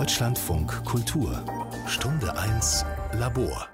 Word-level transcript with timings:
Deutschlandfunk 0.00 0.82
Kultur 0.86 1.44
Stunde 1.86 2.32
1 2.32 3.20
Labor 3.20 3.68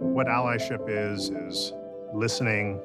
What 0.00 0.26
allyship 0.26 0.90
is 0.90 1.30
is 1.30 1.72
listening, 2.12 2.82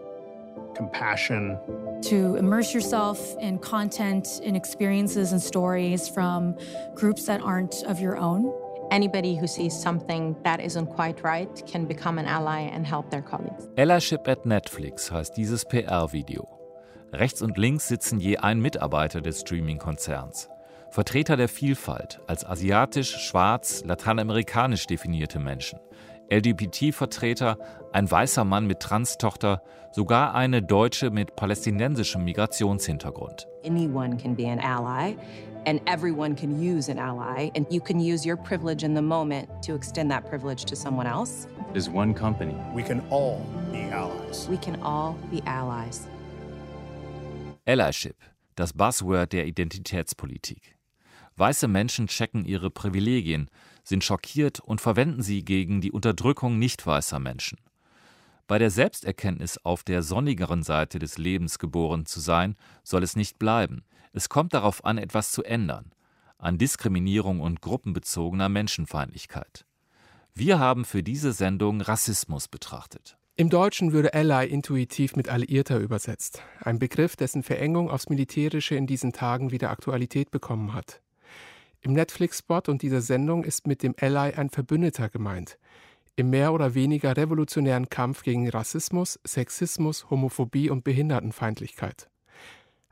compassion, 0.78 1.60
to 2.04 2.38
immerse 2.38 2.74
yourself 2.74 3.36
in 3.42 3.60
content 3.60 4.40
and 4.46 4.56
experiences 4.56 5.34
and 5.34 5.42
stories 5.42 6.08
from 6.08 6.56
groups 6.96 7.26
that 7.26 7.42
aren't 7.42 7.84
of 7.84 8.00
your 8.00 8.16
own. 8.16 8.50
Anybody 8.92 9.36
who 9.36 9.46
sees 9.46 9.78
something 9.78 10.38
that 10.46 10.62
isn't 10.62 10.88
quite 10.88 11.22
right 11.22 11.62
can 11.68 11.86
become 11.86 12.18
an 12.18 12.28
ally 12.28 12.62
and 12.62 12.88
help 12.88 13.12
their 13.12 13.22
colleagues. 13.22 13.68
Allyship 13.76 14.30
at 14.30 14.46
Netflix 14.46 15.12
heißt 15.12 15.36
dieses 15.36 15.66
PR-Video. 15.66 16.59
Rechts 17.12 17.42
und 17.42 17.58
links 17.58 17.88
sitzen 17.88 18.20
je 18.20 18.38
ein 18.38 18.60
Mitarbeiter 18.60 19.22
des 19.22 19.42
Streaming-Konzerns. 19.42 20.50
Vertreter 20.92 21.38
der 21.38 21.50
Vielfalt 21.50 22.20
als 22.28 22.46
asiatisch, 22.46 23.18
schwarz, 23.18 23.84
lateinamerikanisch 23.84 24.86
definierte 24.86 25.40
Menschen. 25.40 25.80
LGBT-Vertreter, 26.32 27.58
ein 27.92 28.10
weißer 28.10 28.44
Mann 28.44 28.68
mit 28.68 28.80
Trans-Tochter, 28.80 29.64
sogar 29.92 30.36
eine 30.36 30.62
Deutsche 30.62 31.10
mit 31.10 31.36
palästinensischem 31.36 32.24
Migrationshintergrund. 32.24 33.48
Anyone 33.66 34.18
can 34.18 34.36
be 34.36 34.48
an 34.48 34.60
ally 34.60 35.16
and 35.66 35.82
everyone 35.88 36.36
can 36.36 36.60
use 36.62 36.92
an 36.92 37.00
ally 37.00 37.50
and 37.56 37.66
you 37.72 37.82
can 37.82 38.00
use 38.00 38.28
your 38.28 38.38
privilege 38.38 38.86
in 38.86 38.94
the 38.94 39.02
moment 39.02 39.50
to 39.66 39.74
extend 39.74 40.12
that 40.12 40.30
privilege 40.30 40.64
to 40.66 40.76
someone 40.76 41.08
else. 41.08 41.48
Is 41.74 41.90
one 41.90 42.14
company. 42.14 42.56
We 42.76 42.84
can 42.84 43.02
all 43.10 43.42
be 43.72 43.90
allies. 43.92 44.48
We 44.48 44.58
can 44.58 44.80
all 44.84 45.18
be 45.32 45.42
allies. 45.48 46.08
Allyship, 47.70 48.16
das 48.56 48.74
Buzzword 48.74 49.32
der 49.32 49.46
Identitätspolitik. 49.46 50.76
Weiße 51.36 51.68
Menschen 51.68 52.08
checken 52.08 52.44
ihre 52.44 52.72
Privilegien, 52.72 53.48
sind 53.84 54.04
schockiert 54.04 54.60
und 54.60 54.82
verwenden 54.82 55.22
sie 55.22 55.46
gegen 55.46 55.80
die 55.80 55.92
Unterdrückung 55.92 56.58
nicht 56.58 56.88
weißer 56.88 57.20
Menschen. 57.20 57.60
Bei 58.48 58.58
der 58.58 58.72
Selbsterkenntnis 58.72 59.60
auf 59.60 59.84
der 59.84 60.02
sonnigeren 60.02 60.64
Seite 60.64 60.98
des 60.98 61.20
Lebens 61.20 61.60
geboren 61.60 62.08
zu 62.08 62.20
sein, 62.20 62.56
soll 62.84 63.04
es 63.04 63.16
nicht 63.16 63.38
bleiben. 63.38 63.84
Es 64.14 64.30
kommt 64.30 64.56
darauf 64.56 64.84
an, 64.84 64.98
etwas 64.98 65.32
zu 65.32 65.44
ändern, 65.44 65.92
an 66.40 66.58
Diskriminierung 66.58 67.40
und 67.40 67.62
gruppenbezogener 67.62 68.50
Menschenfeindlichkeit. 68.50 69.68
Wir 70.34 70.58
haben 70.58 70.86
für 70.86 71.04
diese 71.04 71.34
Sendung 71.34 71.82
Rassismus 71.82 72.48
betrachtet. 72.48 73.19
Im 73.40 73.50
Deutschen 73.50 73.94
würde 73.94 74.14
Ally 74.14 74.50
intuitiv 74.50 75.16
mit 75.16 75.30
Alliierter 75.30 75.80
übersetzt, 75.80 76.44
ein 76.60 76.78
Begriff, 76.78 77.16
dessen 77.16 77.42
Verengung 77.42 77.90
aufs 77.90 78.10
Militärische 78.10 78.76
in 78.76 78.86
diesen 78.86 79.14
Tagen 79.14 79.50
wieder 79.52 79.70
Aktualität 79.70 80.30
bekommen 80.30 80.74
hat. 80.74 81.00
Im 81.80 81.94
Netflix-Spot 81.94 82.64
und 82.68 82.82
dieser 82.82 83.00
Sendung 83.00 83.46
ist 83.46 83.66
mit 83.66 83.82
dem 83.82 83.96
Ally 83.98 84.34
ein 84.34 84.50
Verbündeter 84.50 85.08
gemeint. 85.08 85.58
Im 86.18 86.32
mehr 86.32 86.52
oder 86.52 86.74
weniger 86.74 87.16
revolutionären 87.16 87.88
Kampf 87.88 88.24
gegen 88.24 88.50
Rassismus, 88.50 89.18
Sexismus, 89.26 90.10
Homophobie 90.10 90.70
und 90.70 90.84
Behindertenfeindlichkeit. 90.84 92.10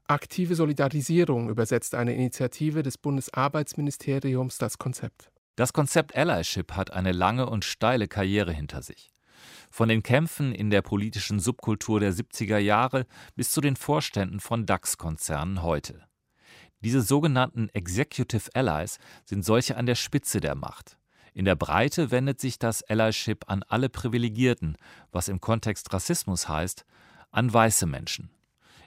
Aktive 0.07 0.55
Solidarisierung 0.55 1.49
übersetzt 1.49 1.93
eine 1.93 2.15
Initiative 2.15 2.83
des 2.83 2.97
Bundesarbeitsministeriums 2.97 4.59
das 4.59 4.77
Konzept. 4.77 5.29
Das 5.57 5.73
Konzept 5.73 6.15
Allyship 6.15 6.71
hat 6.71 6.93
eine 6.93 7.11
lange 7.11 7.49
und 7.49 7.65
steile 7.65 8.07
Karriere 8.07 8.53
hinter 8.53 8.81
sich. 8.81 9.11
Von 9.71 9.89
den 9.89 10.03
Kämpfen 10.03 10.53
in 10.53 10.69
der 10.69 10.81
politischen 10.81 11.39
Subkultur 11.39 11.99
der 11.99 12.13
70er 12.13 12.57
Jahre 12.57 13.05
bis 13.35 13.51
zu 13.51 13.61
den 13.61 13.75
Vorständen 13.75 14.39
von 14.39 14.65
DAX-Konzernen 14.65 15.63
heute. 15.63 16.03
Diese 16.81 17.01
sogenannten 17.01 17.69
Executive 17.69 18.49
Allies 18.53 18.99
sind 19.25 19.43
solche 19.43 19.77
an 19.77 19.85
der 19.85 19.95
Spitze 19.95 20.39
der 20.39 20.55
Macht. 20.55 20.97
In 21.33 21.45
der 21.45 21.55
Breite 21.55 22.09
wendet 22.09 22.41
sich 22.41 22.57
das 22.57 22.81
Allyship 22.81 23.45
an 23.47 23.63
alle 23.67 23.89
Privilegierten, 23.89 24.75
was 25.11 25.27
im 25.27 25.39
Kontext 25.39 25.93
Rassismus 25.93 26.49
heißt, 26.49 26.83
an 27.29 27.53
weiße 27.53 27.85
Menschen. 27.85 28.31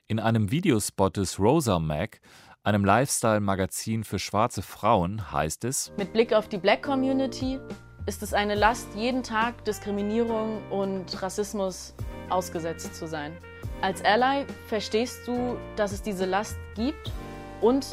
In 0.09 0.19
einem 0.19 0.51
Videospot 0.51 1.17
des 1.17 1.39
Rosa 1.39 1.79
Mag, 1.79 2.21
einem 2.65 2.85
Lifestyle-Magazin 2.85 4.03
für 4.03 4.19
schwarze 4.19 4.63
Frauen, 4.63 5.31
heißt 5.31 5.65
es: 5.65 5.93
Mit 5.97 6.13
Blick 6.13 6.33
auf 6.33 6.49
die 6.49 6.59
Black 6.59 6.83
Community 6.83 7.61
ist 8.07 8.23
es 8.23 8.35
eine 8.35 8.55
Last, 8.55 8.89
jeden 8.97 9.23
Tag 9.23 9.65
Diskriminierung 9.65 10.61
und 10.71 11.23
Rassismus 11.23 11.95
ausgesetzt 12.29 12.95
zu 12.95 13.07
sein. 13.07 13.33
Als 13.83 14.05
Ally 14.05 14.47
verstehst 14.67 15.27
du, 15.27 15.57
dass 15.77 15.93
es 15.93 16.03
diese 16.03 16.27
Last 16.27 16.57
gibt 16.75 17.13
und 17.61 17.87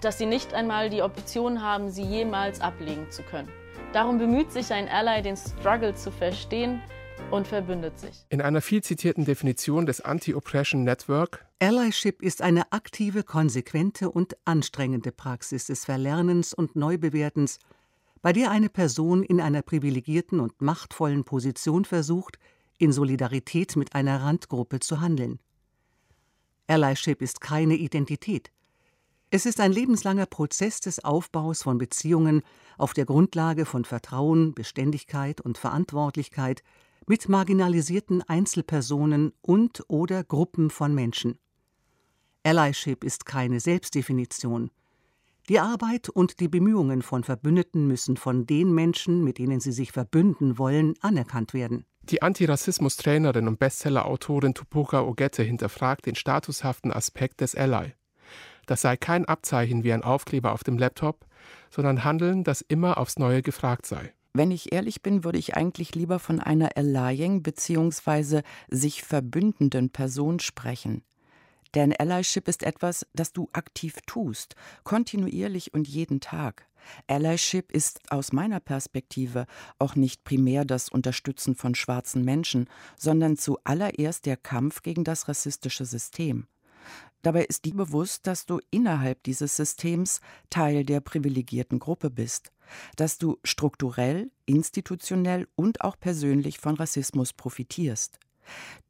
dass 0.00 0.18
sie 0.18 0.26
nicht 0.26 0.54
einmal 0.54 0.90
die 0.90 1.02
Option 1.02 1.62
haben, 1.62 1.90
sie 1.90 2.02
jemals 2.02 2.60
ablegen 2.60 3.10
zu 3.10 3.22
können. 3.22 3.48
Darum 3.92 4.18
bemüht 4.18 4.52
sich 4.52 4.72
ein 4.72 4.88
Ally, 4.88 5.22
den 5.22 5.36
Struggle 5.36 5.94
zu 5.94 6.10
verstehen 6.10 6.82
und 7.30 7.46
verbündet 7.46 7.98
sich. 7.98 8.26
In 8.28 8.40
einer 8.40 8.60
viel 8.60 8.82
zitierten 8.82 9.24
Definition 9.24 9.86
des 9.86 10.00
Anti-Oppression 10.00 10.84
Network 10.84 11.46
Allyship 11.60 12.20
ist 12.20 12.42
eine 12.42 12.72
aktive, 12.72 13.22
konsequente 13.22 14.10
und 14.10 14.36
anstrengende 14.44 15.12
Praxis 15.12 15.66
des 15.66 15.84
Verlernens 15.84 16.52
und 16.52 16.76
Neubewertens, 16.76 17.58
bei 18.24 18.32
der 18.32 18.50
eine 18.50 18.70
Person 18.70 19.22
in 19.22 19.38
einer 19.38 19.60
privilegierten 19.60 20.40
und 20.40 20.62
machtvollen 20.62 21.24
Position 21.24 21.84
versucht, 21.84 22.38
in 22.78 22.90
Solidarität 22.90 23.76
mit 23.76 23.94
einer 23.94 24.22
Randgruppe 24.22 24.80
zu 24.80 25.02
handeln. 25.02 25.40
Allyship 26.66 27.20
ist 27.20 27.42
keine 27.42 27.74
Identität. 27.74 28.50
Es 29.28 29.44
ist 29.44 29.60
ein 29.60 29.72
lebenslanger 29.72 30.24
Prozess 30.24 30.80
des 30.80 31.04
Aufbaus 31.04 31.62
von 31.62 31.76
Beziehungen 31.76 32.40
auf 32.78 32.94
der 32.94 33.04
Grundlage 33.04 33.66
von 33.66 33.84
Vertrauen, 33.84 34.54
Beständigkeit 34.54 35.42
und 35.42 35.58
Verantwortlichkeit 35.58 36.62
mit 37.06 37.28
marginalisierten 37.28 38.22
Einzelpersonen 38.22 39.34
und 39.42 39.84
oder 39.88 40.24
Gruppen 40.24 40.70
von 40.70 40.94
Menschen. 40.94 41.38
Allyship 42.42 43.04
ist 43.04 43.26
keine 43.26 43.60
Selbstdefinition. 43.60 44.70
Die 45.50 45.60
Arbeit 45.60 46.08
und 46.08 46.40
die 46.40 46.48
Bemühungen 46.48 47.02
von 47.02 47.22
Verbündeten 47.22 47.86
müssen 47.86 48.16
von 48.16 48.46
den 48.46 48.72
Menschen, 48.72 49.22
mit 49.22 49.36
denen 49.36 49.60
sie 49.60 49.72
sich 49.72 49.92
verbünden 49.92 50.56
wollen, 50.56 50.94
anerkannt 51.02 51.52
werden. 51.52 51.84
Die 52.04 52.22
Antirassismus-Trainerin 52.22 53.46
und 53.46 53.58
Bestseller-Autorin 53.58 54.54
Tupoka 54.54 55.02
Ogette 55.02 55.42
hinterfragt 55.42 56.06
den 56.06 56.14
statushaften 56.14 56.90
Aspekt 56.90 57.42
des 57.42 57.54
Ally. 57.54 57.92
Das 58.64 58.80
sei 58.80 58.96
kein 58.96 59.26
Abzeichen 59.26 59.84
wie 59.84 59.92
ein 59.92 60.02
Aufkleber 60.02 60.52
auf 60.52 60.64
dem 60.64 60.78
Laptop, 60.78 61.26
sondern 61.68 62.04
Handeln, 62.04 62.42
das 62.42 62.62
immer 62.62 62.96
aufs 62.96 63.18
Neue 63.18 63.42
gefragt 63.42 63.84
sei. 63.84 64.14
Wenn 64.32 64.50
ich 64.50 64.72
ehrlich 64.72 65.02
bin, 65.02 65.24
würde 65.24 65.38
ich 65.38 65.54
eigentlich 65.54 65.94
lieber 65.94 66.18
von 66.18 66.40
einer 66.40 66.70
Allying 66.76 67.42
bzw. 67.42 68.40
sich 68.68 69.02
verbündenden 69.02 69.90
Person 69.90 70.40
sprechen. 70.40 71.02
Denn 71.74 71.92
Allyship 71.92 72.48
ist 72.48 72.62
etwas, 72.62 73.06
das 73.14 73.32
du 73.32 73.48
aktiv 73.52 73.96
tust, 74.06 74.54
kontinuierlich 74.84 75.74
und 75.74 75.88
jeden 75.88 76.20
Tag. 76.20 76.68
Allyship 77.06 77.72
ist 77.72 78.00
aus 78.10 78.32
meiner 78.32 78.60
Perspektive 78.60 79.46
auch 79.78 79.96
nicht 79.96 80.24
primär 80.24 80.64
das 80.64 80.88
Unterstützen 80.88 81.56
von 81.56 81.74
schwarzen 81.74 82.24
Menschen, 82.24 82.68
sondern 82.96 83.36
zuallererst 83.36 84.26
der 84.26 84.36
Kampf 84.36 84.82
gegen 84.82 85.04
das 85.04 85.28
rassistische 85.28 85.84
System. 85.84 86.46
Dabei 87.22 87.44
ist 87.46 87.64
dir 87.64 87.74
bewusst, 87.74 88.26
dass 88.26 88.44
du 88.44 88.60
innerhalb 88.70 89.22
dieses 89.22 89.56
Systems 89.56 90.20
Teil 90.50 90.84
der 90.84 91.00
privilegierten 91.00 91.78
Gruppe 91.78 92.10
bist, 92.10 92.52
dass 92.96 93.16
du 93.16 93.38
strukturell, 93.42 94.30
institutionell 94.44 95.48
und 95.56 95.80
auch 95.80 95.98
persönlich 95.98 96.58
von 96.58 96.74
Rassismus 96.74 97.32
profitierst. 97.32 98.20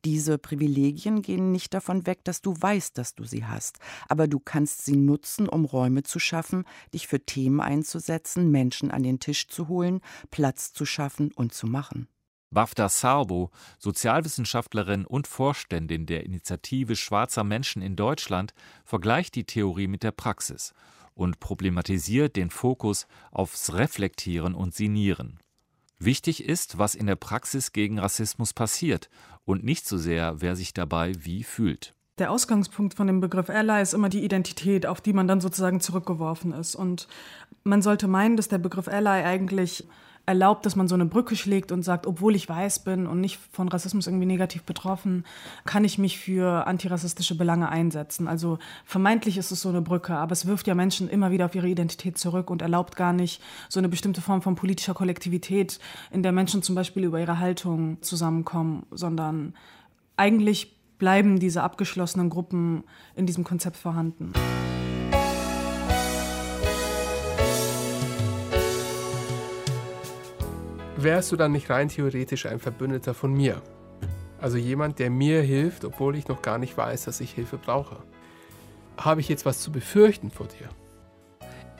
Diese 0.04 0.38
Privilegien 0.38 1.22
gehen 1.22 1.52
nicht 1.52 1.74
davon 1.74 2.06
weg, 2.06 2.24
dass 2.24 2.42
du 2.42 2.54
weißt, 2.58 2.98
dass 2.98 3.14
du 3.14 3.24
sie 3.24 3.46
hast, 3.46 3.78
aber 4.08 4.28
du 4.28 4.38
kannst 4.38 4.84
sie 4.84 4.96
nutzen, 4.96 5.48
um 5.48 5.64
Räume 5.64 6.02
zu 6.02 6.18
schaffen, 6.18 6.64
dich 6.92 7.06
für 7.06 7.20
Themen 7.20 7.60
einzusetzen, 7.60 8.50
Menschen 8.50 8.90
an 8.90 9.02
den 9.02 9.20
Tisch 9.20 9.48
zu 9.48 9.68
holen, 9.68 10.00
Platz 10.30 10.72
zu 10.72 10.84
schaffen 10.84 11.32
und 11.32 11.54
zu 11.54 11.66
machen. 11.66 12.08
Bafta 12.50 12.88
Sarbo, 12.88 13.50
Sozialwissenschaftlerin 13.78 15.04
und 15.04 15.26
Vorständin 15.26 16.06
der 16.06 16.24
Initiative 16.24 16.94
Schwarzer 16.94 17.42
Menschen 17.42 17.82
in 17.82 17.96
Deutschland, 17.96 18.54
vergleicht 18.84 19.34
die 19.34 19.44
Theorie 19.44 19.88
mit 19.88 20.04
der 20.04 20.12
Praxis 20.12 20.72
und 21.14 21.40
problematisiert 21.40 22.36
den 22.36 22.50
Fokus 22.50 23.06
aufs 23.32 23.72
Reflektieren 23.72 24.54
und 24.54 24.74
Sinieren. 24.74 25.40
Wichtig 25.98 26.44
ist, 26.44 26.78
was 26.78 26.94
in 26.94 27.06
der 27.06 27.16
Praxis 27.16 27.72
gegen 27.72 27.98
Rassismus 27.98 28.52
passiert 28.52 29.08
und 29.44 29.64
nicht 29.64 29.86
so 29.86 29.98
sehr, 29.98 30.40
wer 30.40 30.56
sich 30.56 30.74
dabei 30.74 31.12
wie 31.18 31.44
fühlt. 31.44 31.94
Der 32.18 32.30
Ausgangspunkt 32.30 32.94
von 32.94 33.08
dem 33.08 33.20
Begriff 33.20 33.50
Ally 33.50 33.82
ist 33.82 33.92
immer 33.92 34.08
die 34.08 34.24
Identität, 34.24 34.86
auf 34.86 35.00
die 35.00 35.12
man 35.12 35.26
dann 35.26 35.40
sozusagen 35.40 35.80
zurückgeworfen 35.80 36.52
ist. 36.52 36.76
Und 36.76 37.08
man 37.64 37.82
sollte 37.82 38.06
meinen, 38.06 38.36
dass 38.36 38.48
der 38.48 38.58
Begriff 38.58 38.86
Ally 38.86 39.24
eigentlich 39.24 39.88
erlaubt, 40.26 40.64
dass 40.64 40.76
man 40.76 40.88
so 40.88 40.94
eine 40.94 41.04
Brücke 41.04 41.36
schlägt 41.36 41.70
und 41.70 41.82
sagt, 41.82 42.06
obwohl 42.06 42.34
ich 42.34 42.48
weiß 42.48 42.80
bin 42.80 43.06
und 43.06 43.20
nicht 43.20 43.38
von 43.52 43.68
Rassismus 43.68 44.06
irgendwie 44.06 44.26
negativ 44.26 44.62
betroffen, 44.62 45.24
kann 45.64 45.84
ich 45.84 45.98
mich 45.98 46.18
für 46.18 46.66
antirassistische 46.66 47.36
Belange 47.36 47.68
einsetzen. 47.68 48.26
Also 48.26 48.58
vermeintlich 48.84 49.36
ist 49.36 49.50
es 49.50 49.60
so 49.60 49.68
eine 49.68 49.82
Brücke, 49.82 50.14
aber 50.14 50.32
es 50.32 50.46
wirft 50.46 50.66
ja 50.66 50.74
Menschen 50.74 51.08
immer 51.08 51.30
wieder 51.30 51.44
auf 51.44 51.54
ihre 51.54 51.68
Identität 51.68 52.16
zurück 52.16 52.50
und 52.50 52.62
erlaubt 52.62 52.96
gar 52.96 53.12
nicht 53.12 53.42
so 53.68 53.80
eine 53.80 53.88
bestimmte 53.88 54.22
Form 54.22 54.40
von 54.40 54.54
politischer 54.54 54.94
Kollektivität, 54.94 55.78
in 56.10 56.22
der 56.22 56.32
Menschen 56.32 56.62
zum 56.62 56.74
Beispiel 56.74 57.04
über 57.04 57.20
ihre 57.20 57.38
Haltung 57.38 57.98
zusammenkommen, 58.00 58.86
sondern 58.90 59.54
eigentlich 60.16 60.74
bleiben 60.98 61.38
diese 61.38 61.62
abgeschlossenen 61.62 62.30
Gruppen 62.30 62.84
in 63.14 63.26
diesem 63.26 63.44
Konzept 63.44 63.76
vorhanden. 63.76 64.32
Wärst 71.04 71.30
du 71.30 71.36
dann 71.36 71.52
nicht 71.52 71.70
rein 71.70 71.88
theoretisch 71.88 72.46
ein 72.46 72.58
Verbündeter 72.58 73.14
von 73.14 73.32
mir? 73.32 73.62
Also 74.40 74.56
jemand, 74.56 74.98
der 74.98 75.10
mir 75.10 75.42
hilft, 75.42 75.84
obwohl 75.84 76.16
ich 76.16 76.28
noch 76.28 76.42
gar 76.42 76.58
nicht 76.58 76.76
weiß, 76.76 77.04
dass 77.04 77.20
ich 77.20 77.30
Hilfe 77.30 77.56
brauche. 77.56 77.96
Habe 78.96 79.20
ich 79.20 79.28
jetzt 79.28 79.46
was 79.46 79.60
zu 79.60 79.70
befürchten 79.70 80.30
vor 80.30 80.48
dir? 80.48 80.68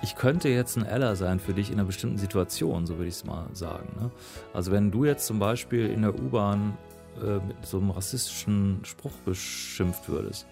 Ich 0.03 0.17
könnte 0.17 0.49
jetzt 0.49 0.77
ein 0.77 0.85
Ella 0.85 1.17
sein 1.17 1.41
für 1.41 1.55
dich 1.55 1.71
in 1.71 1.75
einer 1.75 1.85
bestimmten 1.85 2.19
Situation, 2.19 2.87
so 2.87 2.97
würde 2.97 3.09
ich 3.09 3.15
es 3.15 3.25
mal 3.25 3.49
sagen. 3.53 3.89
Ne? 3.99 4.11
Also 4.53 4.71
wenn 4.71 4.91
du 4.91 5.05
jetzt 5.05 5.27
zum 5.27 5.39
Beispiel 5.39 5.89
in 5.89 6.03
der 6.03 6.15
U-Bahn 6.15 6.77
äh, 7.23 7.37
mit 7.37 7.65
so 7.65 7.79
einem 7.79 7.91
rassistischen 7.91 8.81
Spruch 8.85 9.13
beschimpft 9.25 10.09
würdest, 10.09 10.47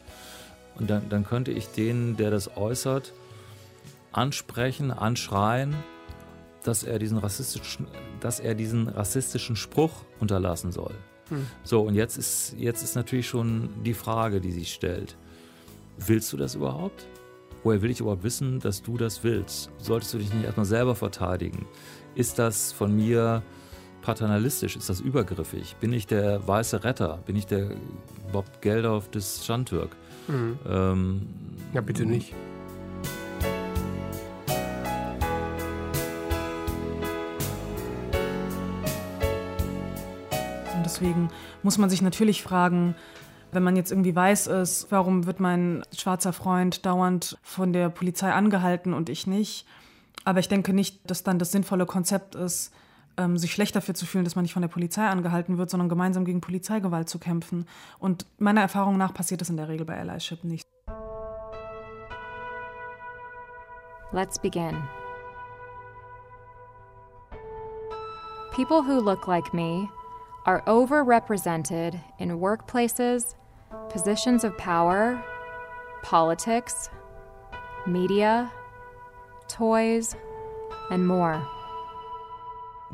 und 0.76 0.88
dann, 0.88 1.08
dann 1.10 1.24
könnte 1.24 1.50
ich 1.50 1.68
den, 1.68 2.16
der 2.16 2.30
das 2.30 2.56
äußert, 2.56 3.12
ansprechen, 4.12 4.90
anschreien 4.90 5.74
dass 6.62 6.82
er 6.82 6.98
diesen 6.98 7.18
rassistischen, 7.18 7.86
dass 8.20 8.40
er 8.40 8.54
diesen 8.54 8.88
rassistischen 8.88 9.56
Spruch 9.56 9.92
unterlassen 10.20 10.72
soll. 10.72 10.94
Hm. 11.28 11.46
So, 11.62 11.82
und 11.82 11.94
jetzt 11.94 12.16
ist, 12.16 12.54
jetzt 12.58 12.82
ist 12.82 12.94
natürlich 12.94 13.28
schon 13.28 13.70
die 13.84 13.94
Frage, 13.94 14.40
die 14.40 14.52
sich 14.52 14.72
stellt. 14.72 15.16
Willst 15.98 16.32
du 16.32 16.36
das 16.36 16.54
überhaupt? 16.54 17.06
Woher 17.64 17.80
will 17.80 17.90
ich 17.90 18.00
überhaupt 18.00 18.24
wissen, 18.24 18.58
dass 18.58 18.82
du 18.82 18.96
das 18.96 19.22
willst? 19.22 19.70
Solltest 19.78 20.14
du 20.14 20.18
dich 20.18 20.32
nicht 20.32 20.44
erstmal 20.44 20.66
selber 20.66 20.94
verteidigen? 20.94 21.66
Ist 22.14 22.38
das 22.38 22.72
von 22.72 22.94
mir 22.94 23.42
paternalistisch? 24.02 24.76
Ist 24.76 24.90
das 24.90 25.00
übergriffig? 25.00 25.76
Bin 25.76 25.92
ich 25.92 26.06
der 26.06 26.46
weiße 26.46 26.82
Retter? 26.82 27.20
Bin 27.24 27.36
ich 27.36 27.46
der 27.46 27.70
Bob 28.32 28.60
Geldof 28.60 29.10
des 29.10 29.46
Schandtürk? 29.46 29.96
Mhm. 30.26 30.58
Ähm, 30.66 31.22
ja, 31.72 31.80
bitte 31.80 32.04
nicht. 32.04 32.34
Deswegen 41.02 41.28
muss 41.62 41.78
man 41.78 41.90
sich 41.90 42.00
natürlich 42.00 42.42
fragen, 42.42 42.94
wenn 43.50 43.62
man 43.62 43.76
jetzt 43.76 43.90
irgendwie 43.90 44.14
weiß 44.14 44.46
ist, 44.46 44.86
warum 44.90 45.26
wird 45.26 45.40
mein 45.40 45.82
schwarzer 45.94 46.32
Freund 46.32 46.86
dauernd 46.86 47.38
von 47.42 47.72
der 47.72 47.90
Polizei 47.90 48.32
angehalten 48.32 48.94
und 48.94 49.08
ich 49.08 49.26
nicht. 49.26 49.66
Aber 50.24 50.38
ich 50.38 50.48
denke 50.48 50.72
nicht, 50.72 51.10
dass 51.10 51.24
dann 51.24 51.38
das 51.38 51.52
sinnvolle 51.52 51.84
Konzept 51.84 52.34
ist, 52.34 52.72
ähm, 53.18 53.36
sich 53.36 53.52
schlecht 53.52 53.74
dafür 53.76 53.94
zu 53.94 54.06
fühlen, 54.06 54.24
dass 54.24 54.36
man 54.36 54.44
nicht 54.44 54.54
von 54.54 54.62
der 54.62 54.68
Polizei 54.68 55.06
angehalten 55.06 55.58
wird, 55.58 55.68
sondern 55.68 55.88
gemeinsam 55.88 56.24
gegen 56.24 56.40
Polizeigewalt 56.40 57.08
zu 57.08 57.18
kämpfen. 57.18 57.66
Und 57.98 58.24
meiner 58.38 58.62
Erfahrung 58.62 58.96
nach 58.96 59.12
passiert 59.12 59.40
das 59.40 59.50
in 59.50 59.56
der 59.56 59.68
Regel 59.68 59.84
bei 59.84 59.98
Allyship 59.98 60.44
nicht. 60.44 60.66
Let's 64.12 64.38
begin. 64.38 64.76
People 68.54 68.82
who 68.82 69.00
look 69.00 69.26
like 69.26 69.52
me 69.52 69.88
are 70.44 70.62
overrepresented 70.66 71.98
in 72.18 72.40
workplaces, 72.40 73.34
positions 73.88 74.44
of 74.44 74.56
power, 74.58 75.22
politics, 76.02 76.90
media, 77.86 78.50
toys, 79.48 80.16
and 80.90 81.06
more. 81.06 81.40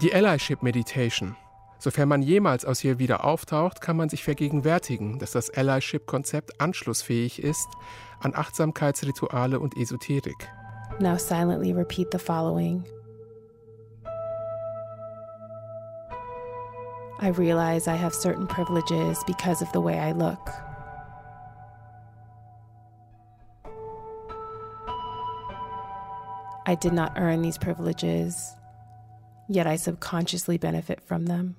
Die 0.01 0.13
Allyship 0.13 0.63
Meditation. 0.63 1.37
Sofern 1.81 2.09
man 2.09 2.23
jemals 2.23 2.65
aus 2.65 2.83
ihr 2.83 2.99
wieder 2.99 3.25
auftaucht, 3.25 3.81
kann 3.81 3.97
man 3.97 4.09
sich 4.09 4.25
vergegenwärtigen, 4.25 5.19
dass 5.19 5.31
das 5.31 5.49
Allyship-Konzept 5.49 6.61
anschlussfähig 6.61 7.43
ist 7.43 7.69
an 8.21 8.35
Achtsamkeitsrituale 8.35 9.61
und 9.61 9.77
Esoterik. 9.77 10.49
Now 10.99 11.17
silently 11.17 11.73
repeat 11.73 12.09
the 12.11 12.19
following. 12.19 12.85
I 17.21 17.29
realize 17.29 17.89
I 17.89 17.97
have 17.97 18.15
certain 18.15 18.47
privileges 18.47 19.23
because 19.27 19.61
of 19.61 19.73
the 19.73 19.81
way 19.81 19.99
I 19.99 20.13
look. 20.13 20.49
I 26.65 26.77
did 26.77 26.93
not 26.93 27.15
earn 27.17 27.43
these 27.43 27.59
privileges, 27.59 28.55
yet 29.49 29.67
I 29.67 29.77
subconsciously 29.77 30.59
benefit 30.59 31.01
from 31.07 31.27
them. 31.27 31.57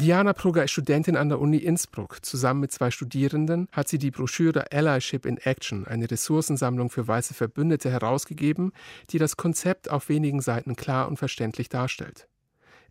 Diana 0.00 0.32
Prugger 0.32 0.64
ist 0.64 0.70
Studentin 0.70 1.14
an 1.14 1.28
der 1.28 1.38
Uni 1.42 1.58
Innsbruck. 1.58 2.24
Zusammen 2.24 2.60
mit 2.60 2.72
zwei 2.72 2.90
Studierenden 2.90 3.68
hat 3.70 3.86
sie 3.86 3.98
die 3.98 4.10
Broschüre 4.10 4.72
Allyship 4.72 5.26
in 5.26 5.36
Action, 5.36 5.86
eine 5.86 6.10
Ressourcensammlung 6.10 6.88
für 6.88 7.06
weiße 7.06 7.34
Verbündete, 7.34 7.90
herausgegeben, 7.90 8.72
die 9.10 9.18
das 9.18 9.36
Konzept 9.36 9.90
auf 9.90 10.08
wenigen 10.08 10.40
Seiten 10.40 10.74
klar 10.74 11.06
und 11.06 11.18
verständlich 11.18 11.68
darstellt. 11.68 12.28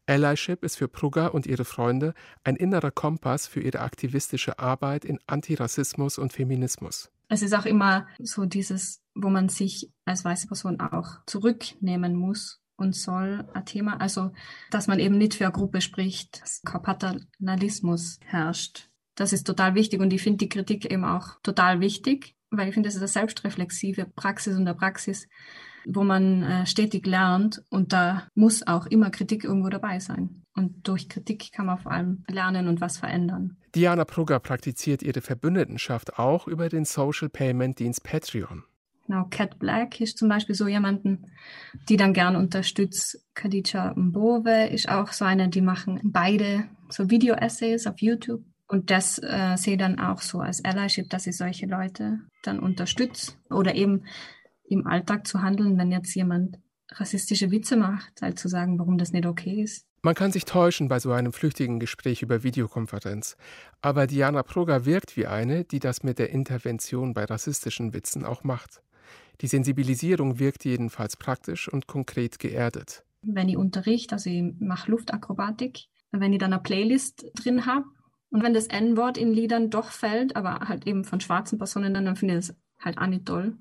Allyship 0.05 0.63
ist 0.63 0.77
für 0.77 0.87
Prugger 0.87 1.33
und 1.33 1.47
ihre 1.47 1.65
Freunde 1.65 2.13
ein 2.43 2.55
innerer 2.55 2.91
Kompass 2.91 3.47
für 3.47 3.59
ihre 3.59 3.79
aktivistische 3.79 4.59
Arbeit 4.59 5.03
in 5.03 5.17
Antirassismus 5.25 6.19
und 6.19 6.31
Feminismus. 6.31 7.09
Es 7.27 7.41
ist 7.41 7.55
auch 7.55 7.65
immer 7.65 8.05
so 8.19 8.45
dieses, 8.45 9.01
wo 9.15 9.29
man 9.29 9.49
sich 9.49 9.91
als 10.05 10.23
weiße 10.23 10.45
Person 10.45 10.79
auch 10.79 11.25
zurücknehmen 11.25 12.13
muss 12.13 12.58
und 12.79 12.95
soll 12.95 13.47
ein 13.53 13.65
Thema. 13.65 13.99
Also, 13.99 14.31
dass 14.71 14.87
man 14.87 14.99
eben 14.99 15.17
nicht 15.17 15.35
für 15.35 15.45
eine 15.45 15.53
Gruppe 15.53 15.81
spricht, 15.81 16.41
dass 16.41 16.61
kein 16.61 16.81
Paternalismus 16.81 18.19
herrscht. 18.25 18.89
Das 19.15 19.33
ist 19.33 19.45
total 19.45 19.75
wichtig 19.75 19.99
und 19.99 20.13
ich 20.13 20.21
finde 20.21 20.37
die 20.37 20.49
Kritik 20.49 20.89
eben 20.91 21.03
auch 21.03 21.39
total 21.43 21.81
wichtig, 21.81 22.35
weil 22.51 22.69
ich 22.69 22.73
finde, 22.73 22.87
das 22.87 22.95
ist 22.95 23.01
eine 23.01 23.09
selbstreflexive 23.09 24.05
Praxis 24.15 24.55
und 24.55 24.67
eine 24.67 24.75
Praxis, 24.75 25.27
wo 25.85 26.03
man 26.03 26.43
äh, 26.43 26.65
stetig 26.65 27.05
lernt 27.05 27.63
und 27.69 27.93
da 27.93 28.27
muss 28.33 28.65
auch 28.65 28.85
immer 28.85 29.09
Kritik 29.09 29.43
irgendwo 29.43 29.69
dabei 29.69 29.99
sein. 29.99 30.43
Und 30.55 30.87
durch 30.87 31.09
Kritik 31.09 31.51
kann 31.51 31.65
man 31.65 31.79
vor 31.79 31.91
allem 31.91 32.23
lernen 32.27 32.67
und 32.67 32.81
was 32.81 32.97
verändern. 32.97 33.57
Diana 33.75 34.05
Prugger 34.05 34.39
praktiziert 34.39 35.03
ihre 35.03 35.21
Verbündetenschaft 35.21 36.17
auch 36.17 36.47
über 36.47 36.69
den 36.69 36.85
Social 36.85 37.29
Payment 37.29 37.79
Dienst 37.79 38.03
Patreon. 38.03 38.63
Genau, 39.09 39.25
Cat 39.31 39.57
Black 39.57 40.01
ist 40.01 40.19
zum 40.19 40.29
Beispiel 40.29 40.53
so 40.53 40.67
jemanden, 40.67 41.25
die 41.89 41.97
dann 41.97 42.13
gern 42.13 42.35
unterstützt. 42.35 43.25
Khadija 43.33 43.95
Mbove 43.95 44.67
ist 44.67 44.87
auch 44.87 45.11
so 45.13 45.25
eine, 45.25 45.49
die 45.49 45.61
machen 45.61 45.99
beide 46.03 46.65
so 46.89 47.09
Video-Essays 47.09 47.87
auf 47.87 47.99
YouTube. 48.01 48.43
Und 48.67 48.91
das 48.91 49.17
äh, 49.17 49.55
sehe 49.57 49.77
dann 49.77 49.97
auch 49.97 50.21
so 50.21 50.41
als 50.41 50.63
Allyship, 50.63 51.09
dass 51.09 51.25
ich 51.25 51.35
solche 51.35 51.65
Leute 51.65 52.19
dann 52.43 52.59
unterstütze 52.59 53.31
oder 53.49 53.73
eben 53.73 54.03
im 54.67 54.85
Alltag 54.85 55.25
zu 55.25 55.41
handeln, 55.41 55.79
wenn 55.79 55.91
jetzt 55.91 56.13
jemand 56.13 56.59
rassistische 56.91 57.49
Witze 57.49 57.77
macht, 57.77 58.21
halt 58.21 58.37
zu 58.37 58.47
sagen, 58.47 58.77
warum 58.77 58.99
das 58.99 59.11
nicht 59.11 59.25
okay 59.25 59.63
ist. 59.63 59.87
Man 60.03 60.13
kann 60.13 60.31
sich 60.31 60.45
täuschen 60.45 60.87
bei 60.87 60.99
so 60.99 61.11
einem 61.11 61.33
flüchtigen 61.33 61.79
Gespräch 61.79 62.21
über 62.21 62.43
Videokonferenz, 62.43 63.37
aber 63.81 64.05
Diana 64.05 64.43
Proger 64.43 64.85
wirkt 64.85 65.17
wie 65.17 65.25
eine, 65.25 65.63
die 65.65 65.79
das 65.79 66.03
mit 66.03 66.19
der 66.19 66.29
Intervention 66.29 67.15
bei 67.15 67.25
rassistischen 67.25 67.91
Witzen 67.91 68.23
auch 68.23 68.43
macht. 68.43 68.83
Die 69.41 69.47
Sensibilisierung 69.47 70.39
wirkt 70.39 70.65
jedenfalls 70.65 71.15
praktisch 71.15 71.71
und 71.71 71.87
konkret 71.87 72.39
geerdet. 72.39 73.05
Wenn 73.21 73.49
ich 73.49 73.57
unterrichte, 73.57 74.15
also 74.15 74.29
ich 74.29 74.43
mache 74.59 74.91
Luftakrobatik, 74.91 75.87
wenn 76.11 76.33
ich 76.33 76.39
dann 76.39 76.53
eine 76.53 76.61
Playlist 76.61 77.25
drin 77.35 77.65
habe 77.65 77.85
und 78.31 78.43
wenn 78.43 78.53
das 78.53 78.67
N-Wort 78.67 79.17
in 79.17 79.31
Liedern 79.31 79.69
doch 79.69 79.91
fällt, 79.91 80.35
aber 80.35 80.67
halt 80.67 80.87
eben 80.87 81.03
von 81.03 81.19
schwarzen 81.19 81.57
Personen, 81.57 81.93
dann, 81.93 82.15
finde 82.15 82.37
ich 82.37 82.47
das 82.47 82.55
halt 82.79 82.97
auch 82.97 83.07
nicht 83.07 83.25
toll. 83.25 83.57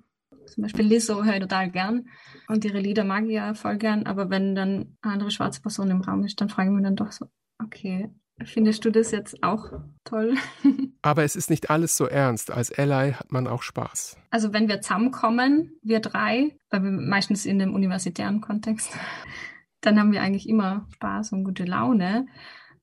Zum 0.46 0.62
Beispiel 0.62 0.86
Lizzo 0.86 1.24
höre 1.24 1.34
ich 1.34 1.40
total 1.40 1.70
gern 1.70 2.08
und 2.48 2.64
ihre 2.64 2.80
Lieder 2.80 3.04
mag 3.04 3.24
ich 3.24 3.32
ja 3.32 3.54
voll 3.54 3.76
gern, 3.76 4.06
aber 4.06 4.30
wenn 4.30 4.54
dann 4.54 4.96
eine 5.02 5.12
andere 5.12 5.30
schwarze 5.30 5.60
Person 5.60 5.90
im 5.90 6.00
Raum 6.00 6.24
ist, 6.24 6.40
dann 6.40 6.48
frage 6.48 6.70
ich 6.70 6.74
mich 6.74 6.84
dann 6.84 6.96
doch 6.96 7.12
so, 7.12 7.26
okay, 7.62 8.10
Findest 8.44 8.84
du 8.84 8.90
das 8.90 9.10
jetzt 9.10 9.42
auch 9.42 9.72
toll? 10.04 10.34
Aber 11.02 11.24
es 11.24 11.36
ist 11.36 11.50
nicht 11.50 11.70
alles 11.70 11.96
so 11.96 12.06
ernst. 12.06 12.50
Als 12.50 12.76
Ally 12.76 13.12
hat 13.12 13.32
man 13.32 13.46
auch 13.46 13.62
Spaß. 13.62 14.16
Also 14.30 14.52
wenn 14.52 14.68
wir 14.68 14.80
zusammenkommen, 14.80 15.72
wir 15.82 16.00
drei, 16.00 16.56
weil 16.70 16.84
wir 16.84 16.90
meistens 16.90 17.46
in 17.46 17.58
dem 17.58 17.74
universitären 17.74 18.40
Kontext, 18.40 18.92
dann 19.80 19.98
haben 19.98 20.12
wir 20.12 20.22
eigentlich 20.22 20.48
immer 20.48 20.86
Spaß 20.94 21.32
und 21.32 21.44
gute 21.44 21.64
Laune. 21.64 22.26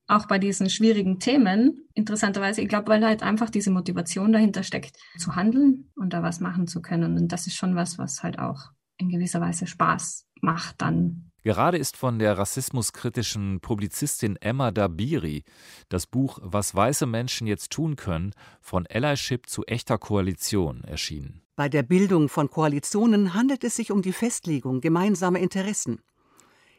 Auch 0.08 0.26
bei 0.26 0.38
diesen 0.38 0.70
schwierigen 0.70 1.18
Themen. 1.18 1.88
Interessanterweise, 1.94 2.60
ich 2.60 2.68
glaube, 2.68 2.88
weil 2.88 3.04
halt 3.04 3.22
einfach 3.22 3.50
diese 3.50 3.70
Motivation 3.70 4.32
dahinter 4.32 4.62
steckt, 4.62 4.96
zu 5.18 5.34
handeln 5.34 5.90
und 5.96 6.12
da 6.12 6.22
was 6.22 6.38
machen 6.38 6.68
zu 6.68 6.80
können. 6.80 7.16
Und 7.16 7.32
das 7.32 7.46
ist 7.46 7.56
schon 7.56 7.74
was, 7.74 7.98
was 7.98 8.22
halt 8.22 8.38
auch 8.38 8.70
in 8.98 9.08
gewisser 9.08 9.40
Weise 9.40 9.66
Spaß 9.66 10.26
macht 10.40 10.80
dann. 10.80 11.30
Gerade 11.46 11.78
ist 11.78 11.96
von 11.96 12.18
der 12.18 12.38
rassismuskritischen 12.38 13.60
Publizistin 13.60 14.34
Emma 14.34 14.72
Dabiri 14.72 15.44
das 15.88 16.08
Buch 16.08 16.40
Was 16.42 16.74
weiße 16.74 17.06
Menschen 17.06 17.46
jetzt 17.46 17.70
tun 17.70 17.94
können 17.94 18.32
von 18.60 18.84
Allyship 18.88 19.48
zu 19.48 19.64
echter 19.64 19.96
Koalition 19.96 20.82
erschienen. 20.82 21.42
Bei 21.54 21.68
der 21.68 21.84
Bildung 21.84 22.28
von 22.28 22.50
Koalitionen 22.50 23.32
handelt 23.32 23.62
es 23.62 23.76
sich 23.76 23.92
um 23.92 24.02
die 24.02 24.12
Festlegung 24.12 24.80
gemeinsamer 24.80 25.38
Interessen. 25.38 26.00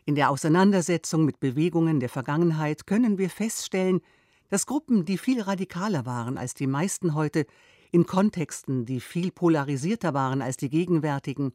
In 0.03 0.15
der 0.15 0.29
Auseinandersetzung 0.29 1.23
mit 1.23 1.39
Bewegungen 1.39 2.01
der 2.01 2.09
Vergangenheit 2.09 2.85
können 2.85 3.17
wir 3.17 3.29
feststellen, 3.29 4.01
dass 4.49 4.65
Gruppen, 4.65 5.05
die 5.05 5.17
viel 5.17 5.39
radikaler 5.39 6.05
waren 6.05 6.37
als 6.37 6.55
die 6.55 6.67
meisten 6.67 7.15
heute, 7.15 7.45
in 7.93 8.05
Kontexten, 8.05 8.85
die 8.85 8.99
viel 8.99 9.31
polarisierter 9.31 10.13
waren 10.13 10.41
als 10.41 10.57
die 10.57 10.69
gegenwärtigen, 10.69 11.53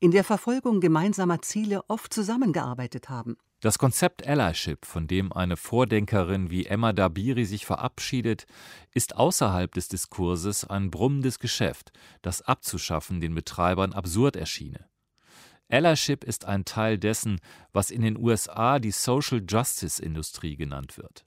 in 0.00 0.10
der 0.10 0.24
Verfolgung 0.24 0.80
gemeinsamer 0.80 1.42
Ziele 1.42 1.82
oft 1.88 2.12
zusammengearbeitet 2.12 3.10
haben. 3.10 3.36
Das 3.60 3.78
Konzept 3.78 4.26
Allyship, 4.26 4.86
von 4.86 5.06
dem 5.06 5.32
eine 5.34 5.58
Vordenkerin 5.58 6.50
wie 6.50 6.64
Emma 6.64 6.94
Dabiri 6.94 7.44
sich 7.44 7.66
verabschiedet, 7.66 8.46
ist 8.94 9.16
außerhalb 9.16 9.72
des 9.74 9.88
Diskurses 9.88 10.64
ein 10.64 10.90
brummendes 10.90 11.38
Geschäft, 11.38 11.92
das 12.22 12.40
abzuschaffen 12.40 13.20
den 13.20 13.34
Betreibern 13.34 13.92
absurd 13.92 14.36
erschiene. 14.36 14.86
Allyship 15.68 16.24
ist 16.24 16.46
ein 16.46 16.64
Teil 16.64 16.98
dessen, 16.98 17.38
was 17.72 17.90
in 17.90 18.00
den 18.00 18.16
USA 18.16 18.78
die 18.78 18.92
Social 18.92 19.42
Justice 19.46 20.02
Industrie 20.02 20.56
genannt 20.56 20.96
wird 20.96 21.26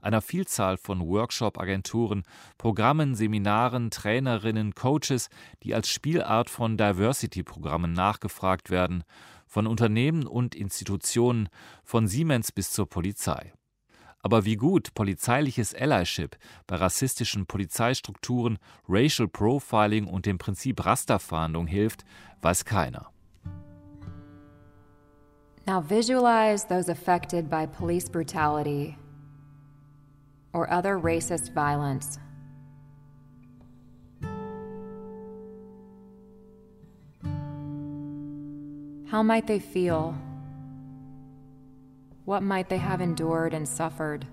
einer 0.00 0.20
Vielzahl 0.20 0.76
von 0.76 1.00
Workshop-Agenturen, 1.06 2.22
Programmen, 2.58 3.14
Seminaren, 3.14 3.90
Trainerinnen, 3.90 4.74
Coaches, 4.74 5.28
die 5.62 5.74
als 5.74 5.88
Spielart 5.88 6.50
von 6.50 6.76
Diversity-Programmen 6.76 7.92
nachgefragt 7.92 8.70
werden, 8.70 9.04
von 9.46 9.66
Unternehmen 9.66 10.26
und 10.26 10.54
Institutionen, 10.54 11.48
von 11.84 12.06
Siemens 12.06 12.52
bis 12.52 12.70
zur 12.70 12.88
Polizei. 12.88 13.52
Aber 14.22 14.44
wie 14.44 14.56
gut 14.56 14.94
polizeiliches 14.94 15.74
Allyship 15.74 16.36
bei 16.66 16.76
rassistischen 16.76 17.46
Polizeistrukturen, 17.46 18.58
Racial 18.88 19.28
Profiling 19.28 20.06
und 20.06 20.26
dem 20.26 20.38
Prinzip 20.38 20.84
Rasterfahndung 20.84 21.66
hilft, 21.66 22.04
weiß 22.42 22.64
keiner. 22.64 23.10
Now 25.66 25.80
visualize 25.80 26.66
those 26.66 26.90
affected 26.90 27.48
by 27.48 27.66
police 27.66 28.08
brutality 28.08 28.96
or 30.52 30.70
other 30.70 30.98
racist 30.98 31.52
violence. 31.52 32.18
How 39.10 39.22
might 39.22 39.46
they 39.46 39.58
feel? 39.58 40.14
What 42.24 42.42
might 42.42 42.68
they 42.68 42.78
have 42.78 43.00
endured 43.00 43.54
and 43.54 43.66
suffered? 43.66 44.26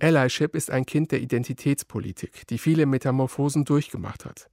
Allyship 0.00 0.54
ist 0.54 0.70
ein 0.70 0.84
Kind 0.84 1.10
der 1.12 1.20
Identitätspolitik, 1.20 2.46
die 2.48 2.58
viele 2.58 2.84
Metamorphosen 2.84 3.64
durchgemacht 3.64 4.26
hat 4.26 4.50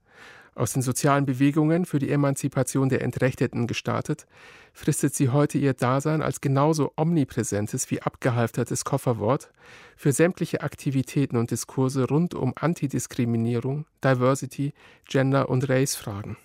aus 0.61 0.73
den 0.73 0.83
sozialen 0.83 1.25
Bewegungen 1.25 1.85
für 1.85 1.97
die 1.97 2.11
Emanzipation 2.11 2.87
der 2.87 3.01
Entrechteten 3.01 3.65
gestartet, 3.65 4.27
fristet 4.73 5.15
sie 5.15 5.29
heute 5.29 5.57
ihr 5.57 5.73
Dasein 5.73 6.21
als 6.21 6.39
genauso 6.39 6.93
omnipräsentes 6.95 7.89
wie 7.89 8.03
abgehalftertes 8.03 8.85
Kofferwort 8.85 9.51
für 9.97 10.11
sämtliche 10.11 10.61
Aktivitäten 10.61 11.37
und 11.37 11.49
Diskurse 11.49 12.07
rund 12.07 12.35
um 12.35 12.53
Antidiskriminierung, 12.55 13.87
Diversity, 14.03 14.73
Gender 15.05 15.49
und 15.49 15.67
Race-Fragen. 15.67 16.37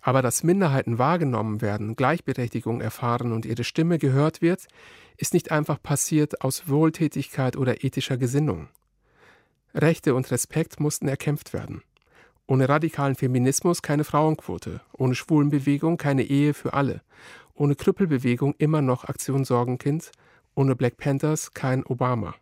Aber 0.00 0.20
dass 0.20 0.42
Minderheiten 0.42 0.98
wahrgenommen 0.98 1.60
werden, 1.60 1.94
Gleichberechtigung 1.94 2.80
erfahren 2.80 3.32
und 3.32 3.46
ihre 3.46 3.62
Stimme 3.62 3.98
gehört 3.98 4.42
wird, 4.42 4.66
ist 5.16 5.32
nicht 5.32 5.52
einfach 5.52 5.80
passiert 5.80 6.40
aus 6.42 6.68
Wohltätigkeit 6.68 7.56
oder 7.56 7.84
ethischer 7.84 8.16
Gesinnung. 8.16 8.68
Rechte 9.74 10.16
und 10.16 10.28
Respekt 10.32 10.80
mussten 10.80 11.06
erkämpft 11.06 11.52
werden. 11.52 11.82
Ohne 12.50 12.68
radikalen 12.68 13.14
Feminismus 13.14 13.80
keine 13.80 14.02
Frauenquote, 14.02 14.80
ohne 14.98 15.14
Schwulenbewegung 15.14 15.98
keine 15.98 16.24
Ehe 16.24 16.52
für 16.52 16.74
alle, 16.74 17.00
ohne 17.54 17.76
Krüppelbewegung 17.76 18.56
immer 18.58 18.82
noch 18.82 19.04
Aktion 19.04 19.44
Sorgenkind, 19.44 20.10
ohne 20.56 20.74
Black 20.74 20.96
Panthers 20.96 21.54
kein 21.54 21.86
Obama. 21.86 22.34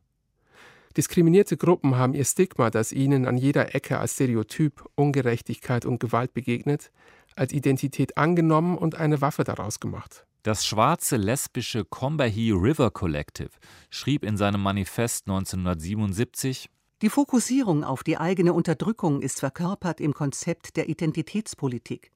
Diskriminierte 0.97 1.59
Gruppen 1.59 1.97
haben 1.97 2.15
ihr 2.15 2.25
Stigma, 2.25 2.71
das 2.71 2.91
ihnen 2.91 3.27
an 3.27 3.37
jeder 3.37 3.75
Ecke 3.75 3.99
als 3.99 4.15
Stereotyp, 4.15 4.83
Ungerechtigkeit 4.95 5.85
und 5.85 6.01
Gewalt 6.01 6.33
begegnet, 6.33 6.91
als 7.37 7.53
Identität 7.53 8.17
angenommen 8.17 8.79
und 8.79 8.95
eine 8.95 9.21
Waffe 9.21 9.45
daraus 9.45 9.79
gemacht. 9.79 10.25
Das 10.43 10.65
schwarze 10.65 11.19
lesbische 11.19 11.85
Combahee 11.85 12.53
River 12.53 12.91
Collective 12.91 13.51
schrieb 13.91 14.25
in 14.25 14.39
seinem 14.39 14.63
Manifest 14.63 15.29
1977 15.29 16.71
die 17.01 17.11
Fokussierung 17.11 17.85
auf 17.85 18.03
die 18.03 18.19
eigene 18.19 18.53
Unterdrückung 18.53 19.23
ist 19.23 19.41
verkörpert 19.41 20.01
im 20.01 20.15
Konzept 20.15 20.77
der 20.77 20.89
Identitätspolitik. 20.89 22.11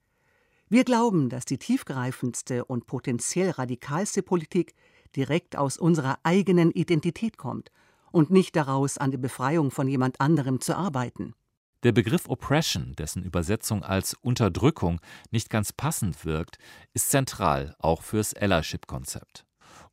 Wir 0.69 0.85
glauben, 0.85 1.29
dass 1.29 1.45
die 1.45 1.59
tiefgreifendste 1.59 2.65
und 2.65 2.87
potenziell 2.87 3.51
radikalste 3.51 4.23
Politik 4.23 4.75
direkt 5.15 5.57
aus 5.57 5.77
unserer 5.77 6.19
eigenen 6.25 6.71
Identität 6.73 7.37
kommt 7.37 7.71
und 8.11 8.31
nicht 8.31 8.57
daraus, 8.57 8.99
an 8.99 9.11
der 9.11 9.19
Befreiung 9.19 9.71
von 9.71 9.87
jemand 9.87 10.21
anderem 10.21 10.61
zu 10.61 10.77
arbeiten. 10.77 11.35
Der 11.83 11.93
Begriff 11.93 12.29
Oppression, 12.29 12.95
dessen 12.97 13.23
Übersetzung 13.23 13.83
als 13.83 14.15
Unterdrückung 14.15 15.01
nicht 15.31 15.51
ganz 15.51 15.73
passend 15.73 16.25
wirkt, 16.25 16.59
ist 16.95 17.11
zentral 17.11 17.75
auch 17.79 18.03
fürs 18.03 18.35
Allyship-Konzept. 18.35 19.45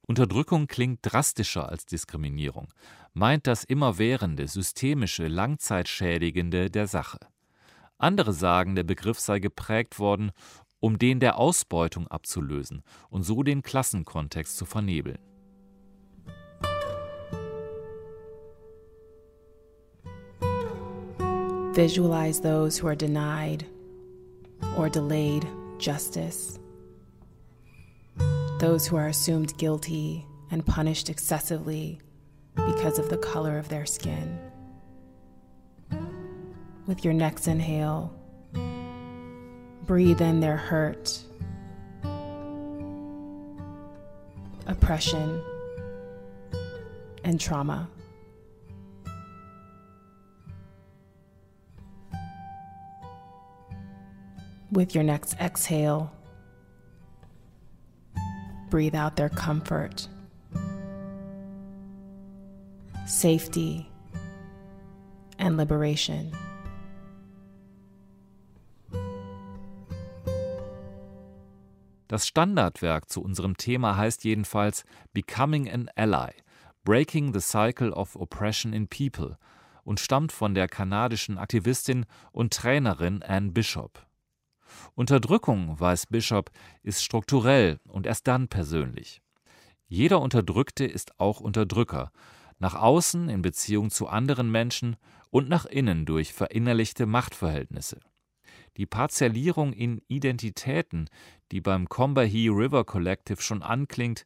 Unterdrückung 0.09 0.65
klingt 0.65 1.01
drastischer 1.03 1.69
als 1.69 1.85
Diskriminierung, 1.85 2.73
meint 3.13 3.45
das 3.45 3.63
immerwährende, 3.63 4.47
systemische, 4.47 5.27
langzeitschädigende 5.27 6.71
der 6.71 6.87
Sache. 6.87 7.19
Andere 7.99 8.33
sagen, 8.33 8.73
der 8.73 8.85
Begriff 8.85 9.19
sei 9.19 9.37
geprägt 9.37 9.99
worden, 9.99 10.31
um 10.79 10.97
den 10.97 11.19
der 11.19 11.37
Ausbeutung 11.37 12.07
abzulösen 12.07 12.81
und 13.11 13.21
so 13.21 13.43
den 13.43 13.61
Klassenkontext 13.61 14.57
zu 14.57 14.65
vernebeln. 14.65 15.19
Visualize 21.75 22.41
those 22.41 22.81
who 22.81 22.87
are 22.87 22.97
denied 22.97 23.63
or 24.75 24.89
delayed 24.89 25.45
justice. 25.77 26.59
Those 28.59 28.85
who 28.85 28.97
are 28.97 29.07
assumed 29.07 29.57
guilty 29.57 30.25
and 30.51 30.65
punished 30.65 31.09
excessively 31.09 31.97
because 32.55 32.99
of 32.99 33.09
the 33.09 33.17
color 33.17 33.57
of 33.57 33.69
their 33.69 33.85
skin. 33.85 34.37
With 36.85 37.05
your 37.05 37.13
next 37.13 37.47
inhale, 37.47 38.13
breathe 39.85 40.21
in 40.21 40.41
their 40.41 40.57
hurt, 40.57 41.23
oppression, 44.67 45.41
and 47.23 47.39
trauma. 47.39 47.89
With 54.71 54.93
your 54.93 55.05
next 55.05 55.35
exhale, 55.39 56.11
breathe 58.69 58.95
out 58.95 59.15
their 59.15 59.29
comfort, 59.29 60.07
safety, 63.05 63.89
and 65.38 65.57
liberation. 65.57 66.31
Das 72.09 72.25
Standardwerk 72.25 73.07
zu 73.07 73.21
unserem 73.21 73.55
Thema 73.55 73.95
heißt 73.95 74.23
jedenfalls 74.23 74.83
Becoming 75.13 75.69
an 75.69 75.91
Ally, 75.95 76.31
Breaking 76.83 77.33
the 77.33 77.39
Cycle 77.39 77.91
of 77.91 78.15
Oppression 78.15 78.73
in 78.73 78.88
People 78.88 79.38
und 79.83 79.99
stammt 79.99 80.31
von 80.31 80.55
der 80.55 80.67
kanadischen 80.67 81.38
Aktivistin 81.38 82.07
und 82.31 82.53
Trainerin 82.53 83.21
Anne 83.21 83.51
Bishop. 83.51 84.08
Unterdrückung, 84.95 85.79
weiß 85.79 86.07
Bishop, 86.07 86.51
ist 86.83 87.03
strukturell 87.03 87.79
und 87.88 88.05
erst 88.05 88.27
dann 88.27 88.47
persönlich. 88.47 89.21
Jeder 89.88 90.21
Unterdrückte 90.21 90.85
ist 90.85 91.19
auch 91.19 91.39
Unterdrücker, 91.39 92.11
nach 92.59 92.75
außen 92.75 93.29
in 93.29 93.41
Beziehung 93.41 93.89
zu 93.89 94.07
anderen 94.07 94.51
Menschen 94.51 94.97
und 95.31 95.49
nach 95.49 95.65
innen 95.65 96.05
durch 96.05 96.33
verinnerlichte 96.33 97.05
Machtverhältnisse. 97.05 97.99
Die 98.77 98.85
Parzialierung 98.85 99.73
in 99.73 100.01
Identitäten, 100.07 101.09
die 101.51 101.61
beim 101.61 101.89
Combahee 101.89 102.49
River 102.49 102.85
Collective 102.85 103.41
schon 103.41 103.63
anklingt 103.63 104.25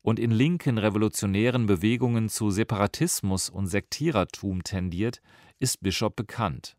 und 0.00 0.18
in 0.18 0.30
linken 0.30 0.78
revolutionären 0.78 1.66
Bewegungen 1.66 2.28
zu 2.28 2.50
Separatismus 2.50 3.48
und 3.48 3.66
Sektierertum 3.66 4.64
tendiert, 4.64 5.20
ist 5.60 5.80
Bishop 5.80 6.16
bekannt. 6.16 6.76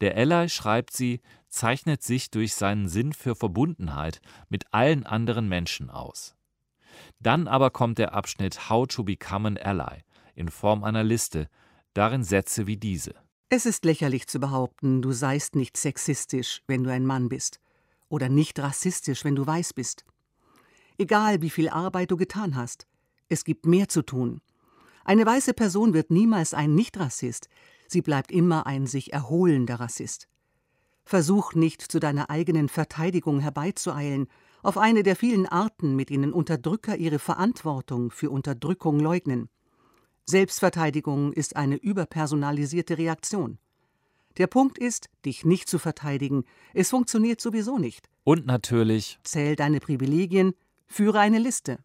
Der 0.00 0.16
Ally, 0.16 0.48
schreibt 0.48 0.92
sie, 0.92 1.20
zeichnet 1.48 2.02
sich 2.02 2.30
durch 2.30 2.54
seinen 2.54 2.88
Sinn 2.88 3.12
für 3.12 3.34
Verbundenheit 3.34 4.20
mit 4.48 4.72
allen 4.72 5.04
anderen 5.04 5.48
Menschen 5.48 5.90
aus. 5.90 6.34
Dann 7.20 7.48
aber 7.48 7.70
kommt 7.70 7.98
der 7.98 8.14
Abschnitt 8.14 8.68
How 8.68 8.86
to 8.86 9.04
Become 9.04 9.48
an 9.48 9.58
Ally 9.58 10.02
in 10.34 10.48
Form 10.48 10.84
einer 10.84 11.02
Liste, 11.02 11.48
darin 11.94 12.22
Sätze 12.22 12.66
wie 12.66 12.76
diese. 12.76 13.14
Es 13.48 13.66
ist 13.66 13.84
lächerlich 13.84 14.28
zu 14.28 14.38
behaupten, 14.38 15.02
du 15.02 15.12
seist 15.12 15.56
nicht 15.56 15.76
sexistisch, 15.76 16.62
wenn 16.66 16.84
du 16.84 16.92
ein 16.92 17.06
Mann 17.06 17.28
bist, 17.28 17.60
oder 18.08 18.28
nicht 18.28 18.58
rassistisch, 18.58 19.24
wenn 19.24 19.34
du 19.34 19.46
weiß 19.46 19.72
bist. 19.72 20.04
Egal, 20.98 21.42
wie 21.42 21.50
viel 21.50 21.68
Arbeit 21.68 22.10
du 22.10 22.16
getan 22.16 22.56
hast, 22.56 22.86
es 23.28 23.44
gibt 23.44 23.66
mehr 23.66 23.88
zu 23.88 24.02
tun. 24.02 24.40
Eine 25.04 25.24
weiße 25.24 25.54
Person 25.54 25.94
wird 25.94 26.10
niemals 26.10 26.54
ein 26.54 26.74
Nicht-Rassist, 26.74 27.48
sie 27.86 28.02
bleibt 28.02 28.30
immer 28.30 28.66
ein 28.66 28.86
sich 28.86 29.12
erholender 29.12 29.80
Rassist. 29.80 30.28
Versuch 31.08 31.54
nicht, 31.54 31.80
zu 31.80 32.00
deiner 32.00 32.28
eigenen 32.28 32.68
Verteidigung 32.68 33.40
herbeizueilen, 33.40 34.26
auf 34.62 34.76
eine 34.76 35.02
der 35.02 35.16
vielen 35.16 35.46
Arten, 35.46 35.96
mit 35.96 36.10
denen 36.10 36.34
Unterdrücker 36.34 36.98
ihre 36.98 37.18
Verantwortung 37.18 38.10
für 38.10 38.28
Unterdrückung 38.28 39.00
leugnen. 39.00 39.48
Selbstverteidigung 40.26 41.32
ist 41.32 41.56
eine 41.56 41.76
überpersonalisierte 41.76 42.98
Reaktion. 42.98 43.56
Der 44.36 44.48
Punkt 44.48 44.76
ist, 44.76 45.08
dich 45.24 45.46
nicht 45.46 45.70
zu 45.70 45.78
verteidigen. 45.78 46.44
Es 46.74 46.90
funktioniert 46.90 47.40
sowieso 47.40 47.78
nicht. 47.78 48.10
Und 48.24 48.44
natürlich. 48.44 49.18
Zähl 49.24 49.56
deine 49.56 49.80
Privilegien, 49.80 50.52
führe 50.86 51.20
eine 51.20 51.38
Liste. 51.38 51.78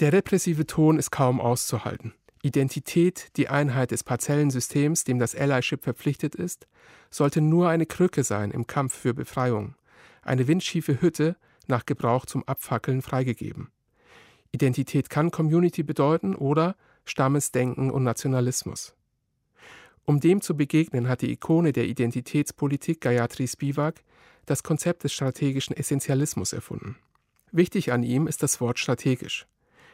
Der 0.00 0.14
repressive 0.14 0.64
Ton 0.66 0.98
ist 0.98 1.10
kaum 1.10 1.42
auszuhalten. 1.42 2.14
Identität, 2.42 3.28
die 3.36 3.48
Einheit 3.48 3.92
des 3.92 4.02
Parzellensystems, 4.02 5.04
dem 5.04 5.18
das 5.20 5.34
Allyship 5.34 5.84
verpflichtet 5.84 6.34
ist, 6.34 6.66
sollte 7.08 7.40
nur 7.40 7.68
eine 7.68 7.86
Krücke 7.86 8.24
sein 8.24 8.50
im 8.50 8.66
Kampf 8.66 8.94
für 8.94 9.14
Befreiung. 9.14 9.76
Eine 10.22 10.48
windschiefe 10.48 11.00
Hütte, 11.00 11.36
nach 11.68 11.86
Gebrauch 11.86 12.26
zum 12.26 12.42
Abfackeln 12.48 13.00
freigegeben. 13.02 13.70
Identität 14.50 15.08
kann 15.08 15.30
Community 15.30 15.84
bedeuten 15.84 16.34
oder 16.34 16.76
Stammesdenken 17.04 17.90
und 17.90 18.02
Nationalismus. 18.02 18.94
Um 20.04 20.18
dem 20.18 20.40
zu 20.40 20.56
begegnen, 20.56 21.08
hat 21.08 21.22
die 21.22 21.30
Ikone 21.30 21.72
der 21.72 21.86
Identitätspolitik 21.86 23.00
Gayatri 23.00 23.46
Spivak 23.46 24.02
das 24.46 24.64
Konzept 24.64 25.04
des 25.04 25.12
strategischen 25.12 25.76
Essentialismus 25.76 26.52
erfunden. 26.52 26.96
Wichtig 27.52 27.92
an 27.92 28.02
ihm 28.02 28.26
ist 28.26 28.42
das 28.42 28.60
Wort 28.60 28.80
strategisch. 28.80 29.46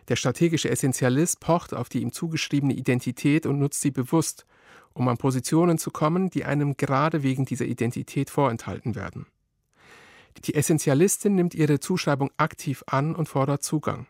Der 0.08 0.16
strategische 0.16 0.70
Essentialist 0.70 1.40
pocht 1.40 1.74
auf 1.74 1.88
die 1.88 2.00
ihm 2.00 2.12
zugeschriebene 2.12 2.74
Identität 2.74 3.44
und 3.46 3.58
nutzt 3.58 3.82
sie 3.82 3.90
bewusst, 3.90 4.46
um 4.94 5.06
an 5.08 5.18
Positionen 5.18 5.78
zu 5.78 5.90
kommen, 5.90 6.30
die 6.30 6.44
einem 6.44 6.76
gerade 6.76 7.22
wegen 7.22 7.44
dieser 7.44 7.66
Identität 7.66 8.30
vorenthalten 8.30 8.94
werden. 8.94 9.26
Die 10.44 10.54
Essentialistin 10.54 11.34
nimmt 11.34 11.54
ihre 11.54 11.80
Zuschreibung 11.80 12.30
aktiv 12.36 12.84
an 12.86 13.14
und 13.14 13.28
fordert 13.28 13.62
Zugang. 13.62 14.06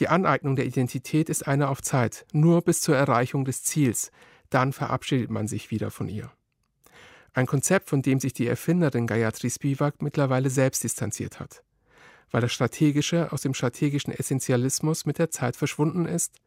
Die 0.00 0.08
Aneignung 0.08 0.56
der 0.56 0.66
Identität 0.66 1.28
ist 1.28 1.46
eine 1.46 1.68
auf 1.68 1.82
Zeit, 1.82 2.26
nur 2.32 2.62
bis 2.62 2.80
zur 2.80 2.96
Erreichung 2.96 3.44
des 3.44 3.62
Ziels, 3.62 4.10
dann 4.48 4.72
verabschiedet 4.72 5.30
man 5.30 5.46
sich 5.46 5.70
wieder 5.70 5.90
von 5.90 6.08
ihr. 6.08 6.32
Ein 7.34 7.46
Konzept, 7.46 7.88
von 7.88 8.02
dem 8.02 8.18
sich 8.18 8.32
die 8.32 8.46
Erfinderin 8.46 9.06
Gayatri 9.06 9.50
Spivak 9.50 10.02
mittlerweile 10.02 10.50
selbst 10.50 10.82
distanziert 10.82 11.38
hat, 11.38 11.62
weil 12.30 12.40
das 12.40 12.52
Strategische 12.52 13.32
aus 13.32 13.42
dem 13.42 13.54
strategischen 13.54 14.12
Essentialismus 14.12 15.06
mit 15.06 15.18
der 15.18 15.30
Zeit 15.30 15.56
verschwunden 15.56 16.06
ist 16.06 16.38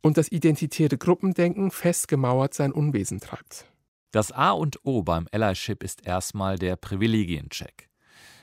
und 0.00 0.16
das 0.16 0.30
identitäre 0.30 0.98
Gruppendenken 0.98 1.70
festgemauert 1.70 2.54
sein 2.54 2.72
Unwesen 2.72 3.20
treibt. 3.20 3.66
Das 4.10 4.32
A 4.32 4.50
und 4.50 4.78
O 4.84 5.02
beim 5.02 5.26
Allyship 5.32 5.82
ist 5.82 6.06
erstmal 6.06 6.58
der 6.58 6.76
Privilegiencheck. 6.76 7.88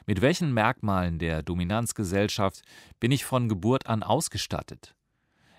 Mit 0.08 0.22
welchen 0.22 0.52
Merkmalen 0.52 1.20
der 1.20 1.44
Dominanzgesellschaft 1.44 2.64
bin 3.00 3.12
ich 3.12 3.26
von 3.26 3.48
Geburt 3.48 3.86
an 3.86 4.02
ausgestattet? 4.02 4.96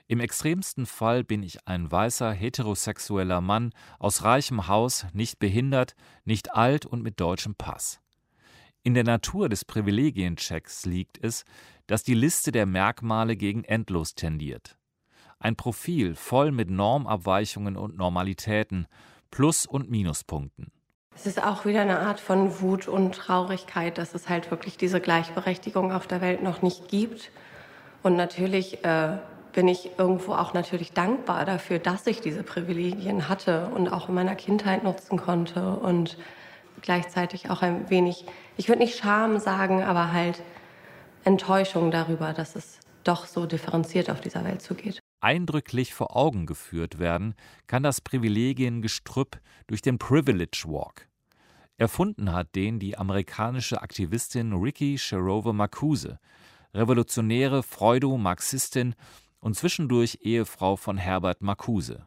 Im 0.08 0.18
extremsten 0.18 0.86
Fall 0.86 1.22
bin 1.22 1.44
ich 1.44 1.68
ein 1.68 1.92
weißer 1.92 2.32
heterosexueller 2.32 3.40
Mann 3.40 3.72
aus 4.00 4.24
reichem 4.24 4.66
Haus, 4.66 5.06
nicht 5.12 5.38
behindert, 5.38 5.94
nicht 6.24 6.52
alt 6.52 6.84
und 6.84 7.04
mit 7.04 7.20
deutschem 7.20 7.54
Pass. 7.54 8.00
In 8.82 8.94
der 8.94 9.04
Natur 9.04 9.50
des 9.50 9.66
Privilegienchecks 9.66 10.86
liegt 10.86 11.22
es, 11.22 11.44
dass 11.86 12.02
die 12.02 12.14
Liste 12.14 12.50
der 12.50 12.64
Merkmale 12.64 13.36
gegen 13.36 13.62
endlos 13.64 14.14
tendiert. 14.14 14.78
Ein 15.38 15.54
Profil 15.54 16.14
voll 16.14 16.50
mit 16.50 16.70
Normabweichungen 16.70 17.76
und 17.76 17.98
Normalitäten, 17.98 18.86
Plus- 19.30 19.66
und 19.66 19.90
Minuspunkten. 19.90 20.72
Es 21.14 21.26
ist 21.26 21.44
auch 21.44 21.66
wieder 21.66 21.82
eine 21.82 21.98
Art 21.98 22.20
von 22.20 22.62
Wut 22.62 22.88
und 22.88 23.14
Traurigkeit, 23.14 23.98
dass 23.98 24.14
es 24.14 24.30
halt 24.30 24.50
wirklich 24.50 24.78
diese 24.78 25.00
Gleichberechtigung 25.00 25.92
auf 25.92 26.06
der 26.06 26.22
Welt 26.22 26.42
noch 26.42 26.62
nicht 26.62 26.88
gibt. 26.88 27.30
Und 28.02 28.16
natürlich 28.16 28.82
äh, 28.82 29.18
bin 29.52 29.68
ich 29.68 29.90
irgendwo 29.98 30.32
auch 30.32 30.54
natürlich 30.54 30.92
dankbar 30.92 31.44
dafür, 31.44 31.80
dass 31.80 32.06
ich 32.06 32.22
diese 32.22 32.42
Privilegien 32.42 33.28
hatte 33.28 33.66
und 33.74 33.88
auch 33.88 34.08
in 34.08 34.14
meiner 34.14 34.36
Kindheit 34.36 34.84
nutzen 34.84 35.18
konnte 35.18 35.74
und 35.76 36.16
gleichzeitig 36.82 37.50
auch 37.50 37.62
ein 37.62 37.90
wenig, 37.90 38.24
ich 38.56 38.68
würde 38.68 38.80
nicht 38.80 38.98
Scham 38.98 39.38
sagen, 39.38 39.82
aber 39.82 40.12
halt 40.12 40.42
Enttäuschung 41.24 41.90
darüber, 41.90 42.32
dass 42.32 42.56
es 42.56 42.80
doch 43.04 43.26
so 43.26 43.46
differenziert 43.46 44.10
auf 44.10 44.20
dieser 44.20 44.44
Welt 44.44 44.62
zugeht 44.62 45.00
eindrücklich 45.20 45.94
vor 45.94 46.16
Augen 46.16 46.46
geführt 46.46 46.98
werden 46.98 47.34
kann 47.66 47.82
das 47.82 48.00
Privilegiengestrüpp 48.00 49.40
durch 49.66 49.82
den 49.82 49.98
Privilege 49.98 50.64
Walk. 50.66 51.06
Erfunden 51.76 52.32
hat 52.32 52.54
den 52.54 52.78
die 52.78 52.98
amerikanische 52.98 53.80
Aktivistin 53.80 54.52
Ricky 54.52 54.98
Sharova 54.98 55.52
Marcuse, 55.52 56.18
revolutionäre 56.74 57.62
Freudo-Marxistin 57.62 58.94
und 59.40 59.56
zwischendurch 59.56 60.18
Ehefrau 60.22 60.76
von 60.76 60.98
Herbert 60.98 61.40
Marcuse. 61.40 62.06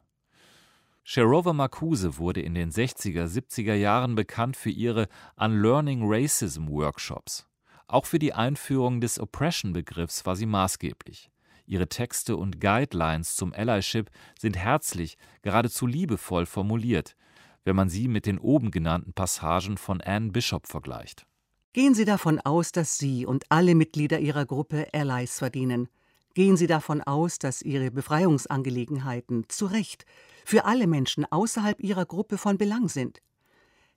Sharova 1.05 1.51
Marcuse 1.51 2.17
wurde 2.17 2.41
in 2.41 2.55
den 2.55 2.71
60er, 2.71 3.25
70er 3.25 3.73
Jahren 3.73 4.15
bekannt 4.15 4.55
für 4.55 4.69
ihre 4.69 5.09
Unlearning 5.35 6.01
Racism 6.03 6.69
Workshops. 6.69 7.45
Auch 7.87 8.05
für 8.05 8.19
die 8.19 8.33
Einführung 8.33 9.01
des 9.01 9.19
Oppression-Begriffs 9.19 10.25
war 10.25 10.37
sie 10.37 10.45
maßgeblich. 10.45 11.29
Ihre 11.65 11.89
Texte 11.89 12.37
und 12.37 12.61
Guidelines 12.61 13.35
zum 13.35 13.53
Allyship 13.53 14.09
sind 14.39 14.57
herzlich, 14.57 15.17
geradezu 15.41 15.87
liebevoll 15.87 16.45
formuliert, 16.45 17.17
wenn 17.65 17.75
man 17.75 17.89
sie 17.89 18.07
mit 18.07 18.25
den 18.25 18.39
oben 18.39 18.71
genannten 18.71 19.11
Passagen 19.13 19.77
von 19.77 19.99
Anne 19.99 20.31
Bishop 20.31 20.67
vergleicht. 20.67 21.25
Gehen 21.73 21.95
Sie 21.95 22.05
davon 22.05 22.39
aus, 22.39 22.71
dass 22.71 22.97
Sie 22.97 23.25
und 23.25 23.45
alle 23.49 23.75
Mitglieder 23.75 24.19
Ihrer 24.19 24.45
Gruppe 24.45 24.87
Allies 24.93 25.39
verdienen. 25.39 25.89
Gehen 26.33 26.57
Sie 26.57 26.67
davon 26.67 27.01
aus, 27.01 27.39
dass 27.39 27.61
Ihre 27.61 27.91
Befreiungsangelegenheiten 27.91 29.45
zu 29.49 29.67
Recht 29.67 30.05
für 30.45 30.65
alle 30.65 30.87
Menschen 30.87 31.25
außerhalb 31.31 31.79
Ihrer 31.79 32.05
Gruppe 32.05 32.37
von 32.37 32.57
Belang 32.57 32.89
sind. 32.89 33.19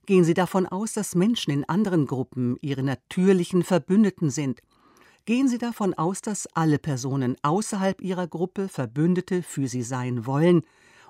Gehen 0.05 0.23
Sie 0.23 0.33
davon 0.33 0.65
aus, 0.65 0.93
dass 0.93 1.15
Menschen 1.15 1.51
in 1.51 1.67
anderen 1.67 2.05
Gruppen 2.05 2.57
Ihre 2.61 2.83
natürlichen 2.83 3.63
Verbündeten 3.63 4.29
sind 4.29 4.61
Gehen 5.27 5.49
Sie 5.49 5.57
davon 5.57 5.93
aus, 5.93 6.21
dass 6.21 6.47
alle 6.55 6.79
Personen 6.79 7.35
außerhalb 7.41 7.99
Ihrer 7.99 8.29
Gruppe 8.29 8.69
Verbündete 8.69 9.43
für 9.43 9.67
Sie 9.67 9.83
sein 9.83 10.25
wollen 10.25 10.61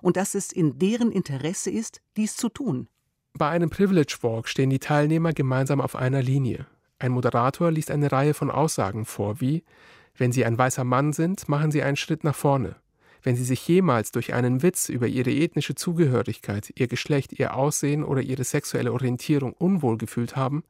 und 0.02 0.18
dass 0.18 0.34
es 0.34 0.52
in 0.52 0.80
deren 0.80 1.12
Interesse 1.12 1.70
ist, 1.70 2.02
dies 2.18 2.36
zu 2.36 2.50
tun. 2.50 2.90
Bei 3.38 3.50
einem 3.50 3.70
Privilege 3.70 4.18
Walk 4.22 4.48
stehen 4.48 4.72
die 4.72 4.80
Teilnehmer 4.80 5.34
gemeinsam 5.34 5.80
auf 5.80 5.96
einer 5.96 6.24
Linie. 6.24 6.66
Ein 6.98 7.12
Moderator 7.12 7.70
liest 7.70 7.92
eine 7.92 8.12
Reihe 8.12 8.34
von 8.34 8.50
Aussagen 8.50 9.06
vor, 9.06 9.40
wie 9.40 9.64
wenn 10.18 10.32
Sie 10.32 10.46
ein 10.46 10.58
weißer 10.58 10.84
Mann 10.84 11.14
sind, 11.14 11.48
machen 11.48 11.72
Sie 11.72 11.84
einen 11.84 11.96
Schritt 11.96 12.24
nach 12.24 12.36
vorne. 12.36 12.76
Wenn 13.24 13.36
Sie 13.36 13.44
sich 13.44 13.68
jemals 13.68 14.12
durch 14.12 14.34
einen 14.34 14.64
Witz 14.64 14.90
über 14.90 15.08
Ihre 15.08 15.32
ethnische 15.32 15.76
Zugehörigkeit, 15.76 16.72
Ihr 16.76 16.88
Geschlecht, 16.88 17.34
Ihr 17.34 17.56
Aussehen 17.56 18.04
oder 18.04 18.22
Ihre 18.22 18.44
sexuelle 18.44 18.94
Orientierung 18.94 19.54
unwohl 19.54 19.98
gefühlt 19.98 20.36
haben, 20.36 20.64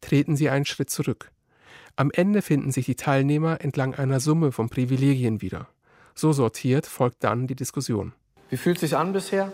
treten 0.00 0.36
Sie 0.36 0.48
einen 0.48 0.64
Schritt 0.64 0.90
zurück. 0.90 1.30
Am 1.96 2.10
Ende 2.12 2.42
finden 2.42 2.70
sich 2.70 2.86
die 2.86 2.94
Teilnehmer 2.94 3.60
entlang 3.60 3.94
einer 3.94 4.20
Summe 4.20 4.52
von 4.52 4.68
Privilegien 4.68 5.42
wieder. 5.42 5.68
So 6.14 6.32
sortiert 6.32 6.86
folgt 6.86 7.24
dann 7.24 7.46
die 7.46 7.56
Diskussion. 7.56 8.12
Wie 8.50 8.56
fühlt 8.56 8.76
es 8.76 8.80
sich 8.82 8.96
an 8.96 9.12
bisher? 9.12 9.52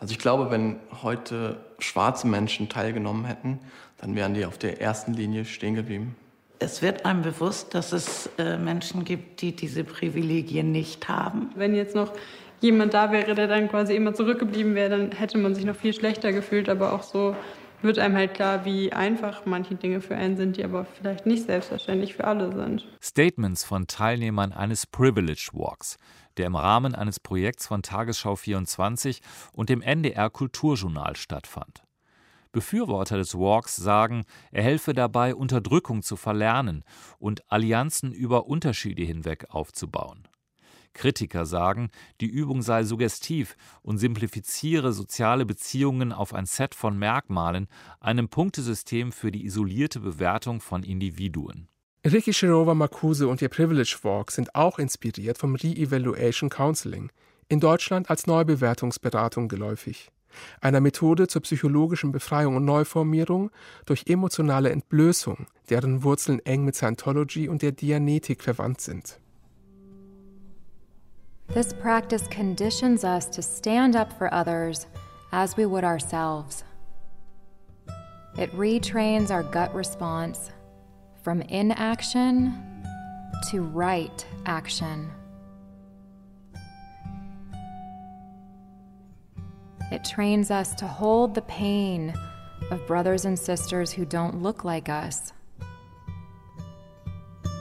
Also 0.00 0.12
ich 0.12 0.18
glaube, 0.18 0.50
wenn 0.50 0.76
heute 1.02 1.60
schwarze 1.78 2.26
Menschen 2.26 2.68
teilgenommen 2.68 3.24
hätten, 3.24 3.60
dann 3.98 4.16
wären 4.16 4.34
die 4.34 4.46
auf 4.46 4.58
der 4.58 4.80
ersten 4.80 5.14
Linie 5.14 5.44
stehen 5.44 5.74
geblieben. 5.74 6.16
Es 6.62 6.80
wird 6.80 7.04
einem 7.04 7.22
bewusst, 7.22 7.74
dass 7.74 7.90
es 7.90 8.30
äh, 8.38 8.56
Menschen 8.56 9.04
gibt, 9.04 9.42
die 9.42 9.54
diese 9.54 9.82
Privilegien 9.82 10.70
nicht 10.70 11.08
haben. 11.08 11.50
Wenn 11.56 11.74
jetzt 11.74 11.96
noch 11.96 12.12
jemand 12.60 12.94
da 12.94 13.10
wäre, 13.10 13.34
der 13.34 13.48
dann 13.48 13.68
quasi 13.68 13.96
immer 13.96 14.14
zurückgeblieben 14.14 14.76
wäre, 14.76 14.90
dann 14.90 15.10
hätte 15.10 15.38
man 15.38 15.56
sich 15.56 15.64
noch 15.64 15.74
viel 15.74 15.92
schlechter 15.92 16.32
gefühlt. 16.32 16.68
Aber 16.68 16.92
auch 16.92 17.02
so 17.02 17.34
wird 17.82 17.98
einem 17.98 18.16
halt 18.16 18.34
klar, 18.34 18.64
wie 18.64 18.92
einfach 18.92 19.44
manche 19.44 19.74
Dinge 19.74 20.00
für 20.00 20.14
einen 20.14 20.36
sind, 20.36 20.56
die 20.56 20.62
aber 20.62 20.84
vielleicht 20.84 21.26
nicht 21.26 21.46
selbstverständlich 21.46 22.14
für 22.14 22.24
alle 22.24 22.52
sind. 22.52 22.86
Statements 23.02 23.64
von 23.64 23.88
Teilnehmern 23.88 24.52
eines 24.52 24.86
Privilege 24.86 25.50
Walks, 25.52 25.96
der 26.36 26.46
im 26.46 26.54
Rahmen 26.54 26.94
eines 26.94 27.18
Projekts 27.18 27.66
von 27.66 27.82
Tagesschau 27.82 28.36
24 28.36 29.20
und 29.52 29.68
dem 29.68 29.82
NDR 29.82 30.30
Kulturjournal 30.30 31.16
stattfand. 31.16 31.82
Befürworter 32.52 33.16
des 33.16 33.34
Walks 33.34 33.76
sagen, 33.76 34.24
er 34.50 34.62
helfe 34.62 34.92
dabei, 34.92 35.34
Unterdrückung 35.34 36.02
zu 36.02 36.16
verlernen 36.16 36.84
und 37.18 37.50
Allianzen 37.50 38.12
über 38.12 38.46
Unterschiede 38.46 39.02
hinweg 39.02 39.46
aufzubauen. 39.48 40.28
Kritiker 40.94 41.46
sagen, 41.46 41.90
die 42.20 42.26
Übung 42.26 42.62
sei 42.62 42.84
suggestiv 42.84 43.56
und 43.80 43.98
simplifiziere 43.98 44.92
soziale 44.92 45.46
Beziehungen 45.46 46.12
auf 46.12 46.34
ein 46.34 46.46
Set 46.46 46.74
von 46.74 46.98
Merkmalen, 46.98 47.66
einem 47.98 48.28
Punktesystem 48.28 49.10
für 49.10 49.32
die 49.32 49.44
isolierte 49.44 50.00
Bewertung 50.00 50.60
von 50.60 50.82
Individuen. 50.82 51.68
Ricky 52.04 52.32
Shirova 52.32 52.74
Makuse 52.74 53.28
und 53.28 53.40
ihr 53.40 53.48
Privilege 53.48 53.96
Walk 54.02 54.32
sind 54.32 54.54
auch 54.54 54.78
inspiriert 54.78 55.38
vom 55.38 55.54
Re-Evaluation 55.54 56.50
Counseling, 56.50 57.10
in 57.48 57.60
Deutschland 57.60 58.10
als 58.10 58.26
Neubewertungsberatung 58.26 59.48
geläufig, 59.48 60.10
einer 60.60 60.80
Methode 60.80 61.28
zur 61.28 61.42
psychologischen 61.42 62.12
Befreiung 62.12 62.56
und 62.56 62.64
Neuformierung 62.64 63.50
durch 63.86 64.04
emotionale 64.06 64.70
Entblößung, 64.70 65.46
deren 65.70 66.02
Wurzeln 66.02 66.40
eng 66.40 66.64
mit 66.64 66.76
Scientology 66.76 67.48
und 67.48 67.62
der 67.62 67.72
Dianetik 67.72 68.42
verwandt 68.42 68.80
sind. 68.80 69.18
This 71.52 71.74
practice 71.74 72.28
conditions 72.30 73.04
us 73.04 73.28
to 73.30 73.42
stand 73.42 73.94
up 73.94 74.12
for 74.16 74.32
others 74.32 74.86
as 75.32 75.56
we 75.56 75.66
would 75.66 75.84
ourselves. 75.84 76.64
It 78.38 78.50
retrains 78.56 79.30
our 79.30 79.42
gut 79.42 79.74
response 79.74 80.50
from 81.22 81.42
inaction 81.42 82.54
to 83.50 83.60
right 83.60 84.24
action. 84.46 85.10
It 89.92 90.04
trains 90.04 90.50
us 90.50 90.74
to 90.76 90.86
hold 90.86 91.34
the 91.34 91.42
pain 91.42 92.14
of 92.70 92.86
brothers 92.86 93.26
and 93.26 93.38
sisters 93.38 93.92
who 93.92 94.06
don't 94.06 94.42
look 94.42 94.64
like 94.64 94.88
us 94.88 95.34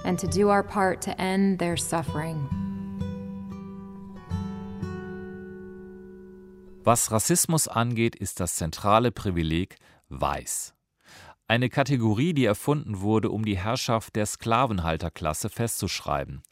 and 0.06 0.18
to 0.18 0.28
do 0.28 0.48
our 0.48 0.64
part 0.64 1.02
to 1.02 1.22
end 1.22 1.60
their 1.60 1.76
suffering. 1.76 2.48
Was 6.86 7.12
Rassismus 7.12 7.68
angeht, 7.68 8.16
ist 8.16 8.40
das 8.40 8.56
zentrale 8.56 9.12
Privileg 9.12 9.76
weiß. 10.08 10.74
Eine 11.50 11.68
Kategorie, 11.68 12.34
die 12.34 12.46
erfunden 12.46 13.02
wurde, 13.02 13.30
um 13.30 13.44
die 13.44 13.58
Herrschaft 13.58 14.16
der 14.16 14.26
Sklavenhalterklasse 14.26 15.50
festzuschreiben. 15.50 16.44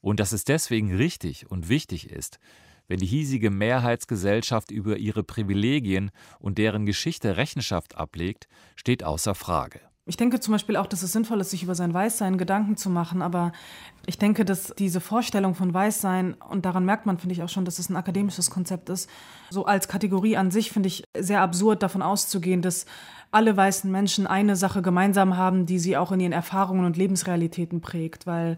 Und 0.00 0.20
dass 0.20 0.30
es 0.30 0.44
deswegen 0.44 0.94
richtig 0.94 1.50
und 1.50 1.68
wichtig 1.68 2.08
ist, 2.08 2.38
wenn 2.88 2.98
die 2.98 3.06
hiesige 3.06 3.50
Mehrheitsgesellschaft 3.50 4.70
über 4.70 4.96
ihre 4.96 5.22
Privilegien 5.22 6.10
und 6.40 6.58
deren 6.58 6.86
Geschichte 6.86 7.36
Rechenschaft 7.36 7.96
ablegt, 7.96 8.48
steht 8.74 9.04
außer 9.04 9.34
Frage. 9.34 9.80
Ich 10.08 10.16
denke 10.16 10.40
zum 10.40 10.52
Beispiel 10.52 10.76
auch, 10.76 10.86
dass 10.86 11.02
es 11.02 11.12
sinnvoll 11.12 11.42
ist, 11.42 11.50
sich 11.50 11.62
über 11.62 11.74
sein 11.74 11.92
Weißsein 11.92 12.38
Gedanken 12.38 12.78
zu 12.78 12.88
machen. 12.88 13.20
Aber 13.20 13.52
ich 14.06 14.16
denke, 14.16 14.46
dass 14.46 14.72
diese 14.78 15.02
Vorstellung 15.02 15.54
von 15.54 15.74
Weißsein, 15.74 16.32
und 16.32 16.64
daran 16.64 16.86
merkt 16.86 17.04
man, 17.04 17.18
finde 17.18 17.34
ich 17.34 17.42
auch 17.42 17.50
schon, 17.50 17.66
dass 17.66 17.78
es 17.78 17.90
ein 17.90 17.96
akademisches 17.96 18.50
Konzept 18.50 18.88
ist, 18.88 19.10
so 19.50 19.66
als 19.66 19.86
Kategorie 19.86 20.38
an 20.38 20.50
sich 20.50 20.70
finde 20.70 20.86
ich 20.86 21.04
sehr 21.14 21.42
absurd, 21.42 21.82
davon 21.82 22.00
auszugehen, 22.00 22.62
dass 22.62 22.86
alle 23.30 23.54
weißen 23.54 23.92
Menschen 23.92 24.26
eine 24.26 24.56
Sache 24.56 24.80
gemeinsam 24.80 25.36
haben, 25.36 25.66
die 25.66 25.78
sie 25.78 25.98
auch 25.98 26.10
in 26.10 26.20
ihren 26.20 26.32
Erfahrungen 26.32 26.86
und 26.86 26.96
Lebensrealitäten 26.96 27.82
prägt, 27.82 28.26
weil 28.26 28.56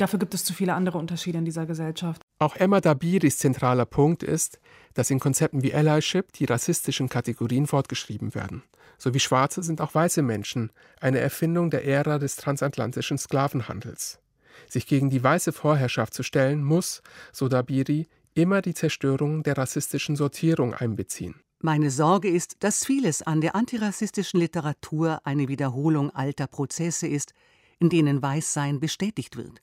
dafür 0.00 0.18
gibt 0.18 0.34
es 0.34 0.44
zu 0.44 0.52
viele 0.52 0.74
andere 0.74 0.98
Unterschiede 0.98 1.38
in 1.38 1.44
dieser 1.44 1.66
Gesellschaft. 1.66 2.22
Auch 2.38 2.56
Emma 2.56 2.80
Dabiris 2.80 3.38
zentraler 3.38 3.86
Punkt 3.86 4.22
ist, 4.22 4.58
dass 4.94 5.10
in 5.10 5.20
Konzepten 5.20 5.62
wie 5.62 5.74
Allyship 5.74 6.32
die 6.32 6.46
rassistischen 6.46 7.08
Kategorien 7.08 7.66
fortgeschrieben 7.66 8.34
werden 8.34 8.62
sowie 9.00 9.20
Schwarze 9.20 9.62
sind 9.62 9.80
auch 9.80 9.94
weiße 9.94 10.22
Menschen, 10.22 10.70
eine 11.00 11.18
Erfindung 11.18 11.70
der 11.70 11.84
Ära 11.84 12.18
des 12.18 12.36
transatlantischen 12.36 13.18
Sklavenhandels. 13.18 14.20
Sich 14.68 14.86
gegen 14.86 15.10
die 15.10 15.22
weiße 15.22 15.52
Vorherrschaft 15.52 16.14
zu 16.14 16.22
stellen, 16.22 16.62
muss, 16.62 17.02
so 17.32 17.48
Dabiri, 17.48 18.06
immer 18.34 18.62
die 18.62 18.74
Zerstörung 18.74 19.42
der 19.42 19.56
rassistischen 19.56 20.16
Sortierung 20.16 20.74
einbeziehen. 20.74 21.40
Meine 21.62 21.90
Sorge 21.90 22.28
ist, 22.28 22.56
dass 22.60 22.84
vieles 22.84 23.22
an 23.22 23.40
der 23.40 23.54
antirassistischen 23.54 24.40
Literatur 24.40 25.20
eine 25.24 25.48
Wiederholung 25.48 26.10
alter 26.10 26.46
Prozesse 26.46 27.06
ist, 27.06 27.32
in 27.78 27.88
denen 27.88 28.22
Weißsein 28.22 28.80
bestätigt 28.80 29.36
wird. 29.36 29.60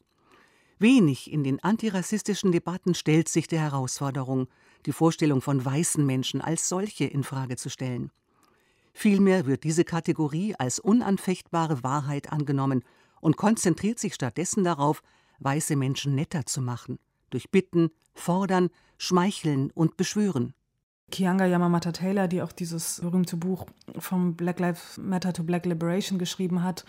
Wenig 0.79 1.31
in 1.31 1.43
den 1.43 1.63
antirassistischen 1.63 2.51
Debatten 2.51 2.93
stellt 2.93 3.29
sich 3.29 3.47
der 3.47 3.61
Herausforderung, 3.61 4.47
die 4.85 4.91
Vorstellung 4.91 5.41
von 5.41 5.63
weißen 5.63 6.05
Menschen 6.05 6.39
als 6.39 6.69
solche 6.69 7.05
in 7.05 7.23
Frage 7.23 7.55
zu 7.55 7.69
stellen. 7.69 8.11
Vielmehr 8.93 9.45
wird 9.45 9.63
diese 9.63 9.83
Kategorie 9.83 10.55
als 10.55 10.79
unanfechtbare 10.79 11.83
Wahrheit 11.83 12.31
angenommen 12.31 12.83
und 13.21 13.37
konzentriert 13.37 13.99
sich 13.99 14.13
stattdessen 14.13 14.63
darauf, 14.63 15.01
weiße 15.39 15.75
Menschen 15.75 16.15
netter 16.15 16.45
zu 16.45 16.61
machen, 16.61 16.99
durch 17.29 17.49
Bitten, 17.49 17.89
Fordern, 18.13 18.69
Schmeicheln 18.97 19.71
und 19.71 19.97
Beschwören. 19.97 20.53
Kianga 21.09 21.45
Yamamata 21.45 21.93
Taylor, 21.93 22.27
die 22.27 22.41
auch 22.41 22.51
dieses 22.51 22.99
berühmte 22.99 23.37
Buch 23.37 23.65
vom 23.97 24.35
Black 24.35 24.59
Lives 24.59 24.97
Matter 24.97 25.31
to 25.31 25.43
Black 25.43 25.65
Liberation 25.65 26.19
geschrieben 26.19 26.63
hat, 26.63 26.83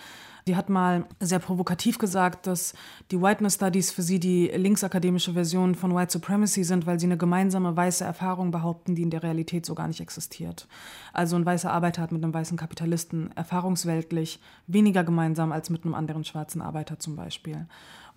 die 0.48 0.57
hat 0.57 0.68
mal 0.68 1.04
sehr 1.20 1.38
provokativ 1.38 1.98
gesagt, 1.98 2.48
dass 2.48 2.74
die 3.12 3.20
Whiteness 3.20 3.54
Studies 3.54 3.92
für 3.92 4.02
sie 4.02 4.18
die 4.18 4.48
linksakademische 4.48 5.35
Version 5.35 5.76
von 5.76 5.94
White 5.94 6.11
Supremacy 6.11 6.64
sind, 6.64 6.87
weil 6.87 6.98
sie 6.98 7.07
eine 7.07 7.16
gemeinsame 7.16 7.76
weiße 7.76 8.02
Erfahrung 8.02 8.50
behaupten, 8.50 8.96
die 8.96 9.02
in 9.02 9.11
der 9.11 9.22
Realität 9.22 9.64
so 9.64 9.74
gar 9.76 9.87
nicht 9.87 10.00
existiert. 10.00 10.66
Also 11.12 11.37
ein 11.37 11.46
weißer 11.46 11.70
Arbeiter 11.70 12.02
hat 12.02 12.11
mit 12.11 12.24
einem 12.24 12.35
weißen 12.35 12.57
Kapitalisten 12.57 13.31
erfahrungsweltlich 13.37 14.40
weniger 14.66 15.04
gemeinsam 15.04 15.52
als 15.52 15.70
mit 15.70 15.85
einem 15.85 15.94
anderen 15.94 16.24
schwarzen 16.24 16.61
Arbeiter 16.61 16.98
zum 16.98 17.14
Beispiel. 17.14 17.66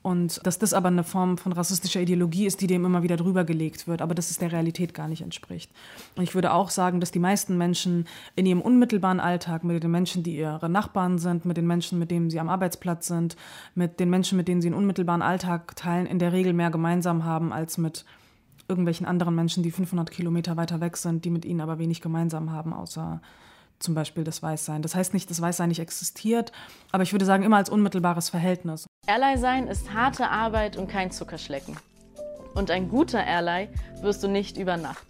Und 0.04 0.46
dass 0.48 0.58
das 0.58 0.74
aber 0.74 0.88
eine 0.88 1.04
Form 1.04 1.38
von 1.38 1.52
rassistischer 1.52 2.02
Ideologie 2.02 2.48
ist, 2.48 2.62
die 2.62 2.68
dem 2.68 2.86
immer 2.86 3.04
wieder 3.04 3.18
drüber 3.18 3.44
gelegt 3.44 3.88
wird, 3.88 4.02
aber 4.02 4.16
dass 4.16 4.32
es 4.32 4.40
der 4.40 4.52
Realität 4.52 4.96
gar 4.96 5.08
nicht 5.08 5.22
entspricht. 5.22 5.72
Und 6.16 6.24
ich 6.24 6.34
würde 6.34 6.54
auch 6.54 6.72
sagen, 6.72 7.00
dass 7.00 7.12
die 7.12 7.20
meisten 7.20 7.56
Menschen 7.56 8.08
in 8.36 8.48
ihrem 8.48 8.62
unmittelbaren 8.62 9.20
Alltag 9.20 9.64
mit 9.64 9.84
den 9.84 9.92
Menschen, 9.92 10.24
die 10.24 10.38
ihre 10.38 10.70
Nachbarn 10.70 11.20
sind, 11.20 11.46
mit 11.46 11.58
den 11.58 11.68
Menschen, 11.68 12.00
mit 12.00 12.10
denen 12.10 12.32
sie 12.32 12.40
am 12.40 12.50
Arbeitsplatz 12.50 13.08
sind, 13.08 13.36
mit 13.76 14.00
den 14.00 14.10
Menschen, 14.10 14.38
mit 14.38 14.48
denen 14.48 14.62
sie 14.62 14.70
einen 14.70 14.78
unmittelbaren 14.78 15.22
Alltag 15.22 15.76
teilen, 15.76 16.08
in 16.08 16.18
der 16.18 16.34
Regel 16.34 16.54
mehr 16.54 16.72
gemeinsam 16.72 17.24
haben 17.24 17.54
als 17.54 17.78
mit 17.78 18.04
irgendwelchen 18.68 19.06
anderen 19.06 19.36
Menschen, 19.36 19.62
die 19.62 19.72
500 19.72 20.10
Kilometer 20.10 20.58
weiter 20.58 20.82
weg 20.82 20.98
sind, 20.98 21.26
die 21.26 21.30
mit 21.30 21.46
ihnen 21.46 21.62
aber 21.62 21.78
wenig 21.78 22.02
gemeinsam 22.02 22.52
haben, 22.52 22.74
außer 22.74 23.22
zum 23.82 23.96
Beispiel 23.96 24.24
das 24.24 24.42
Weißsein. 24.42 24.82
Das 24.82 24.96
heißt 24.96 25.14
nicht, 25.14 25.30
dass 25.30 25.42
Weißsein 25.42 25.70
nicht 25.70 25.80
existiert, 25.80 26.52
aber 26.92 27.04
ich 27.04 27.12
würde 27.12 27.26
sagen, 27.26 27.44
immer 27.44 27.58
als 27.58 27.70
unmittelbares 27.70 28.30
Verhältnis. 28.30 28.88
Ally 29.08 29.38
sein 29.38 29.68
ist 29.68 29.94
harte 29.94 30.30
Arbeit 30.30 30.78
und 30.78 30.88
kein 30.88 31.12
Zuckerschlecken. 31.12 31.78
Und 32.54 32.70
ein 32.72 32.90
guter 32.90 33.26
Ally 33.26 33.70
wirst 34.02 34.24
du 34.24 34.28
nicht 34.28 34.58
über 34.58 34.78
Nacht. 34.78 35.06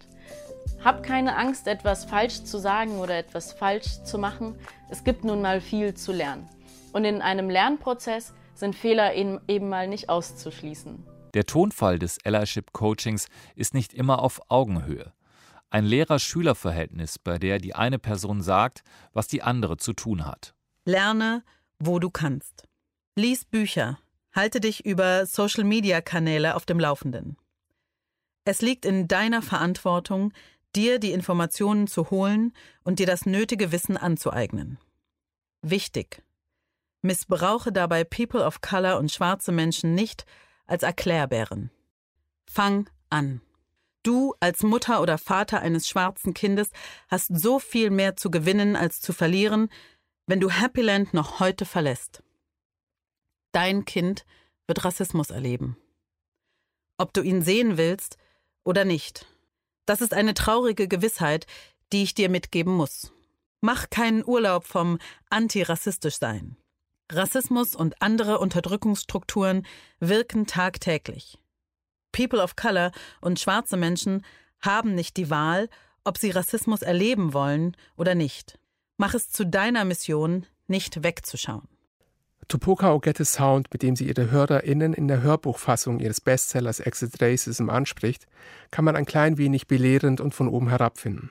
Hab 0.84 1.02
keine 1.02 1.36
Angst, 1.36 1.66
etwas 1.66 2.04
falsch 2.04 2.44
zu 2.44 2.58
sagen 2.58 2.98
oder 2.98 3.16
etwas 3.16 3.52
falsch 3.52 4.02
zu 4.04 4.18
machen. 4.18 4.56
Es 4.90 5.04
gibt 5.04 5.24
nun 5.24 5.42
mal 5.42 5.60
viel 5.60 5.94
zu 5.94 6.12
lernen. 6.12 6.48
Und 6.92 7.04
in 7.04 7.22
einem 7.22 7.50
Lernprozess 7.50 8.32
sind 8.54 8.74
Fehler 8.74 9.14
eben 9.14 9.68
mal 9.68 9.88
nicht 9.88 10.08
auszuschließen. 10.08 11.04
Der 11.34 11.46
Tonfall 11.46 11.98
des 11.98 12.18
Allyship 12.24 12.72
Coachings 12.72 13.28
ist 13.56 13.74
nicht 13.74 13.94
immer 13.94 14.20
auf 14.20 14.40
Augenhöhe. 14.48 15.12
Ein 15.72 15.86
Lehrer-Schüler-Verhältnis, 15.86 17.18
bei 17.18 17.38
der 17.38 17.58
die 17.58 17.74
eine 17.74 17.98
Person 17.98 18.42
sagt, 18.42 18.84
was 19.14 19.26
die 19.26 19.42
andere 19.42 19.78
zu 19.78 19.94
tun 19.94 20.26
hat. 20.26 20.54
Lerne, 20.84 21.42
wo 21.78 21.98
du 21.98 22.10
kannst. 22.10 22.68
Lies 23.16 23.46
Bücher. 23.46 23.98
Halte 24.34 24.60
dich 24.60 24.84
über 24.84 25.24
Social-Media-Kanäle 25.24 26.56
auf 26.56 26.66
dem 26.66 26.78
Laufenden. 26.78 27.38
Es 28.44 28.60
liegt 28.60 28.84
in 28.84 29.08
deiner 29.08 29.40
Verantwortung, 29.40 30.34
dir 30.76 30.98
die 30.98 31.12
Informationen 31.12 31.86
zu 31.86 32.10
holen 32.10 32.52
und 32.84 32.98
dir 32.98 33.06
das 33.06 33.24
nötige 33.24 33.72
Wissen 33.72 33.96
anzueignen. 33.96 34.76
Wichtig. 35.62 36.22
Missbrauche 37.00 37.72
dabei 37.72 38.04
People 38.04 38.44
of 38.44 38.60
Color 38.60 38.98
und 38.98 39.10
schwarze 39.10 39.52
Menschen 39.52 39.94
nicht 39.94 40.26
als 40.66 40.82
Erklärbären. 40.82 41.70
Fang 42.44 42.90
an. 43.08 43.40
Du 44.02 44.34
als 44.40 44.62
Mutter 44.62 45.00
oder 45.00 45.16
Vater 45.16 45.60
eines 45.60 45.88
schwarzen 45.88 46.34
Kindes 46.34 46.70
hast 47.08 47.28
so 47.28 47.58
viel 47.58 47.90
mehr 47.90 48.16
zu 48.16 48.30
gewinnen 48.30 48.74
als 48.74 49.00
zu 49.00 49.12
verlieren, 49.12 49.70
wenn 50.26 50.40
du 50.40 50.50
Happyland 50.50 51.14
noch 51.14 51.40
heute 51.40 51.64
verlässt. 51.64 52.22
Dein 53.52 53.84
Kind 53.84 54.24
wird 54.66 54.84
Rassismus 54.84 55.30
erleben. 55.30 55.76
Ob 56.98 57.12
du 57.12 57.22
ihn 57.22 57.42
sehen 57.42 57.76
willst 57.76 58.16
oder 58.64 58.84
nicht. 58.84 59.26
Das 59.86 60.00
ist 60.00 60.14
eine 60.14 60.34
traurige 60.34 60.88
Gewissheit, 60.88 61.46
die 61.92 62.02
ich 62.02 62.14
dir 62.14 62.28
mitgeben 62.28 62.72
muss. 62.72 63.12
Mach 63.60 63.90
keinen 63.90 64.24
Urlaub 64.24 64.64
vom 64.64 64.98
antirassistisch 65.30 66.18
sein. 66.18 66.56
Rassismus 67.10 67.76
und 67.76 68.00
andere 68.00 68.38
Unterdrückungsstrukturen 68.38 69.66
wirken 70.00 70.46
tagtäglich. 70.46 71.38
People 72.12 72.42
of 72.42 72.56
Color 72.56 72.92
und 73.20 73.40
schwarze 73.40 73.76
Menschen 73.76 74.24
haben 74.60 74.94
nicht 74.94 75.16
die 75.16 75.30
Wahl, 75.30 75.68
ob 76.04 76.18
sie 76.18 76.30
Rassismus 76.30 76.82
erleben 76.82 77.32
wollen 77.32 77.76
oder 77.96 78.14
nicht. 78.14 78.58
Mach 78.96 79.14
es 79.14 79.30
zu 79.30 79.44
deiner 79.46 79.84
Mission, 79.84 80.46
nicht 80.66 81.02
wegzuschauen. 81.02 81.68
Tupoka 82.48 82.92
Ogettes 82.92 83.32
Sound, 83.32 83.72
mit 83.72 83.82
dem 83.82 83.96
sie 83.96 84.06
ihre 84.06 84.30
HörerInnen 84.30 84.92
in 84.92 85.08
der 85.08 85.22
Hörbuchfassung 85.22 86.00
ihres 86.00 86.20
Bestsellers 86.20 86.80
Exit 86.80 87.22
Racism 87.22 87.70
anspricht, 87.70 88.26
kann 88.70 88.84
man 88.84 88.96
ein 88.96 89.06
klein 89.06 89.38
wenig 89.38 89.68
belehrend 89.68 90.20
und 90.20 90.34
von 90.34 90.48
oben 90.48 90.68
herab 90.68 90.98
finden. 90.98 91.30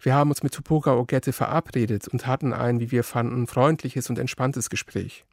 Wir 0.00 0.14
haben 0.14 0.30
uns 0.30 0.42
mit 0.42 0.52
Tupoka 0.52 0.96
Ogette 0.96 1.32
verabredet 1.32 2.08
und 2.08 2.26
hatten 2.26 2.52
ein, 2.52 2.80
wie 2.80 2.90
wir 2.90 3.04
fanden, 3.04 3.46
freundliches 3.46 4.10
und 4.10 4.18
entspanntes 4.18 4.68
Gespräch. 4.68 5.24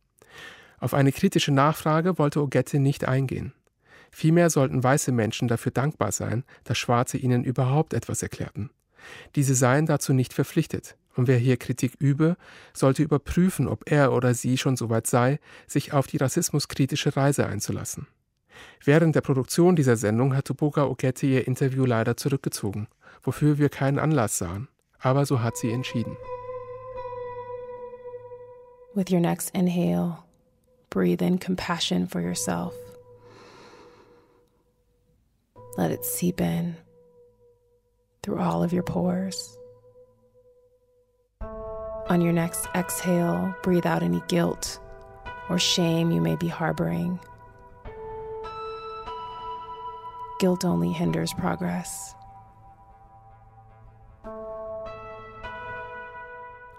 Auf 0.80 0.94
eine 0.94 1.12
kritische 1.12 1.52
Nachfrage 1.52 2.18
wollte 2.18 2.42
Ogette 2.42 2.80
nicht 2.80 3.06
eingehen. 3.06 3.52
Vielmehr 4.12 4.50
sollten 4.50 4.84
weiße 4.84 5.12
Menschen 5.12 5.48
dafür 5.48 5.72
dankbar 5.72 6.12
sein, 6.12 6.44
dass 6.64 6.78
Schwarze 6.78 7.18
ihnen 7.18 7.44
überhaupt 7.44 7.94
etwas 7.94 8.24
erklärten. 8.24 8.70
Diese 9.36 9.56
seien 9.56 9.86
dazu 9.86 10.14
nicht 10.14 10.34
verpflichtet, 10.34 10.96
und 11.16 11.28
wer 11.28 11.38
hier 11.38 11.58
Kritik 11.58 11.96
übe, 12.00 12.38
sollte 12.74 13.04
überprüfen, 13.04 13.68
ob 13.68 13.90
er 13.92 14.14
oder 14.14 14.34
sie 14.34 14.58
schon 14.58 14.78
so 14.78 14.90
weit 14.90 15.08
sei, 15.08 15.40
sich 15.68 15.94
auf 15.94 16.08
die 16.08 16.18
rassismuskritische 16.18 17.16
Reise 17.16 17.46
einzulassen. 17.46 18.08
Während 18.84 19.16
der 19.16 19.22
Produktion 19.22 19.76
dieser 19.76 19.96
Sendung 19.96 20.36
hat 20.36 20.46
Tupoka 20.46 20.86
Okete 20.86 21.26
ihr 21.26 21.48
Interview 21.48 21.86
leider 21.86 22.18
zurückgezogen, 22.18 22.88
wofür 23.22 23.58
wir 23.58 23.70
keinen 23.70 24.00
Anlass 24.00 24.38
sahen. 24.38 24.68
Aber 25.00 25.26
so 25.26 25.42
hat 25.42 25.58
sie 25.58 25.72
entschieden. 25.72 26.18
With 28.96 29.12
your 29.12 29.20
next 29.20 29.56
inhale, 29.56 30.18
breathe 30.90 31.24
in 31.24 31.40
compassion 31.40 32.08
for 32.08 32.22
yourself. 32.22 32.74
Let 35.78 35.92
it 35.92 36.04
seep 36.06 36.42
in 36.42 36.76
through 38.24 38.40
all 38.40 38.64
of 38.64 38.74
your 38.74 38.84
pores. 38.84 39.58
On 41.42 42.22
your 42.22 42.34
next 42.34 42.68
exhale, 42.76 43.56
breathe 43.62 43.86
out 43.86 44.04
any 44.04 44.22
guilt 44.28 44.80
or 45.50 45.60
shame 45.60 46.12
you 46.12 46.22
may 46.22 46.36
be 46.36 46.48
harboring. 46.48 47.20
Guilt 50.40 50.66
only 50.66 50.92
hinders 50.92 51.34
progress. 51.34 52.16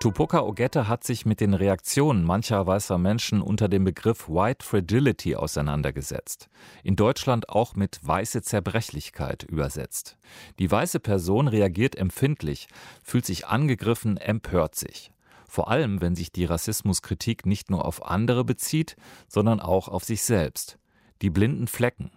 Tupoka 0.01 0.41
Ogette 0.41 0.89
hat 0.89 1.05
sich 1.05 1.27
mit 1.27 1.41
den 1.41 1.53
Reaktionen 1.53 2.25
mancher 2.25 2.67
weißer 2.67 2.97
Menschen 2.97 3.43
unter 3.43 3.69
dem 3.69 3.85
Begriff 3.85 4.31
White 4.31 4.65
Fragility 4.65 5.37
auseinandergesetzt. 5.37 6.49
In 6.83 6.97
Deutschland 6.97 7.51
auch 7.51 7.77
mit 7.77 8.01
weiße 8.01 8.41
Zerbrechlichkeit 8.41 9.43
übersetzt. 9.43 10.17
Die 10.59 10.71
weiße 10.71 11.01
Person 11.01 11.49
reagiert 11.49 11.97
empfindlich, 11.97 12.69
fühlt 13.03 13.27
sich 13.27 13.47
angegriffen, 13.47 14.17
empört 14.17 14.75
sich. 14.75 15.13
Vor 15.47 15.71
allem, 15.71 16.01
wenn 16.01 16.17
sich 16.17 16.33
die 16.33 16.47
Rassismuskritik 16.47 17.45
nicht 17.45 17.71
nur 17.71 17.85
auf 17.85 18.03
andere 18.07 18.43
bezieht, 18.43 18.97
sondern 19.29 19.61
auch 19.61 19.89
auf 19.89 20.05
sich 20.05 20.23
selbst. 20.23 20.79
Die 21.21 21.29
blinden 21.29 21.67
Flecken. 21.67 22.11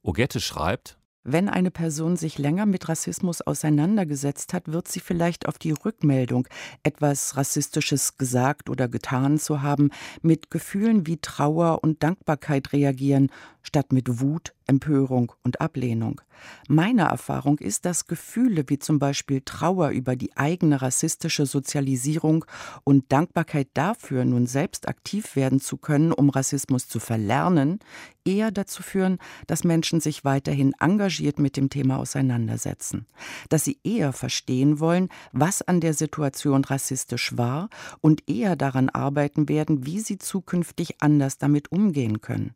Ogette 0.00 0.40
schreibt, 0.40 0.97
wenn 1.24 1.48
eine 1.48 1.70
Person 1.70 2.16
sich 2.16 2.38
länger 2.38 2.64
mit 2.64 2.88
Rassismus 2.88 3.42
auseinandergesetzt 3.42 4.54
hat, 4.54 4.72
wird 4.72 4.88
sie 4.88 5.00
vielleicht 5.00 5.46
auf 5.46 5.58
die 5.58 5.72
Rückmeldung, 5.72 6.48
etwas 6.82 7.36
Rassistisches 7.36 8.16
gesagt 8.16 8.70
oder 8.70 8.88
getan 8.88 9.38
zu 9.38 9.62
haben, 9.62 9.90
mit 10.22 10.50
Gefühlen 10.50 11.06
wie 11.06 11.18
Trauer 11.18 11.80
und 11.82 12.02
Dankbarkeit 12.02 12.72
reagieren, 12.72 13.30
statt 13.68 13.92
mit 13.92 14.20
Wut, 14.20 14.54
Empörung 14.66 15.32
und 15.44 15.60
Ablehnung. 15.60 16.22
Meine 16.68 17.02
Erfahrung 17.02 17.58
ist, 17.58 17.84
dass 17.84 18.06
Gefühle 18.06 18.64
wie 18.68 18.78
zum 18.78 18.98
Beispiel 18.98 19.42
Trauer 19.44 19.90
über 19.90 20.16
die 20.16 20.34
eigene 20.38 20.80
rassistische 20.80 21.44
Sozialisierung 21.44 22.46
und 22.84 23.12
Dankbarkeit 23.12 23.68
dafür, 23.74 24.24
nun 24.24 24.46
selbst 24.46 24.88
aktiv 24.88 25.36
werden 25.36 25.60
zu 25.60 25.76
können, 25.76 26.12
um 26.12 26.30
Rassismus 26.30 26.88
zu 26.88 26.98
verlernen, 26.98 27.78
eher 28.24 28.50
dazu 28.50 28.82
führen, 28.82 29.18
dass 29.46 29.64
Menschen 29.64 30.00
sich 30.00 30.24
weiterhin 30.24 30.72
engagiert 30.80 31.38
mit 31.38 31.58
dem 31.58 31.68
Thema 31.68 31.98
auseinandersetzen, 31.98 33.06
dass 33.50 33.64
sie 33.64 33.78
eher 33.84 34.14
verstehen 34.14 34.80
wollen, 34.80 35.10
was 35.32 35.60
an 35.60 35.80
der 35.80 35.92
Situation 35.92 36.64
rassistisch 36.64 37.36
war 37.36 37.68
und 38.00 38.30
eher 38.30 38.56
daran 38.56 38.88
arbeiten 38.88 39.50
werden, 39.50 39.84
wie 39.84 40.00
sie 40.00 40.16
zukünftig 40.16 41.02
anders 41.02 41.36
damit 41.36 41.70
umgehen 41.70 42.22
können. 42.22 42.54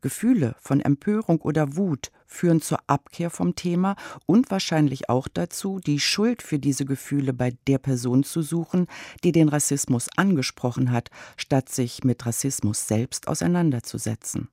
Gefühle 0.00 0.54
von 0.58 0.80
Empörung 0.80 1.40
oder 1.40 1.76
Wut 1.76 2.10
führen 2.26 2.60
zur 2.60 2.78
Abkehr 2.86 3.30
vom 3.30 3.54
Thema 3.56 3.96
und 4.26 4.50
wahrscheinlich 4.50 5.08
auch 5.08 5.28
dazu, 5.28 5.80
die 5.80 6.00
Schuld 6.00 6.42
für 6.42 6.58
diese 6.58 6.84
Gefühle 6.84 7.32
bei 7.32 7.52
der 7.66 7.78
Person 7.78 8.22
zu 8.22 8.42
suchen, 8.42 8.86
die 9.24 9.32
den 9.32 9.48
Rassismus 9.48 10.08
angesprochen 10.16 10.92
hat, 10.92 11.10
statt 11.36 11.68
sich 11.68 12.04
mit 12.04 12.24
Rassismus 12.24 12.86
selbst 12.86 13.28
auseinanderzusetzen. 13.28 14.48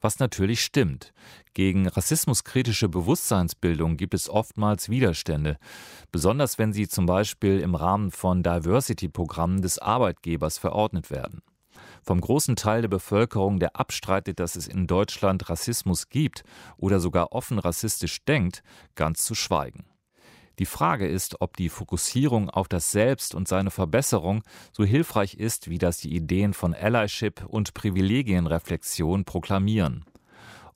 Was 0.00 0.18
natürlich 0.18 0.60
stimmt. 0.60 1.12
Gegen 1.54 1.88
rassismuskritische 1.88 2.88
Bewusstseinsbildung 2.88 3.96
gibt 3.96 4.14
es 4.14 4.28
oftmals 4.28 4.88
Widerstände, 4.88 5.58
besonders 6.12 6.58
wenn 6.58 6.72
sie 6.72 6.86
zum 6.86 7.06
Beispiel 7.06 7.60
im 7.60 7.74
Rahmen 7.74 8.10
von 8.10 8.42
Diversity-Programmen 8.42 9.62
des 9.62 9.78
Arbeitgebers 9.78 10.58
verordnet 10.58 11.10
werden 11.10 11.42
vom 12.06 12.20
großen 12.20 12.54
Teil 12.54 12.82
der 12.82 12.88
Bevölkerung, 12.88 13.58
der 13.58 13.76
abstreitet, 13.76 14.38
dass 14.38 14.54
es 14.54 14.68
in 14.68 14.86
Deutschland 14.86 15.50
Rassismus 15.50 16.08
gibt 16.08 16.44
oder 16.76 17.00
sogar 17.00 17.32
offen 17.32 17.58
rassistisch 17.58 18.24
denkt, 18.24 18.62
ganz 18.94 19.24
zu 19.24 19.34
schweigen. 19.34 19.84
Die 20.60 20.66
Frage 20.66 21.06
ist, 21.06 21.40
ob 21.40 21.56
die 21.56 21.68
Fokussierung 21.68 22.48
auf 22.48 22.68
das 22.68 22.92
Selbst 22.92 23.34
und 23.34 23.46
seine 23.48 23.70
Verbesserung 23.70 24.42
so 24.72 24.84
hilfreich 24.84 25.34
ist, 25.34 25.68
wie 25.68 25.78
das 25.78 25.98
die 25.98 26.14
Ideen 26.14 26.54
von 26.54 26.74
Allyship 26.74 27.44
und 27.44 27.74
Privilegienreflexion 27.74 29.24
proklamieren. 29.24 30.04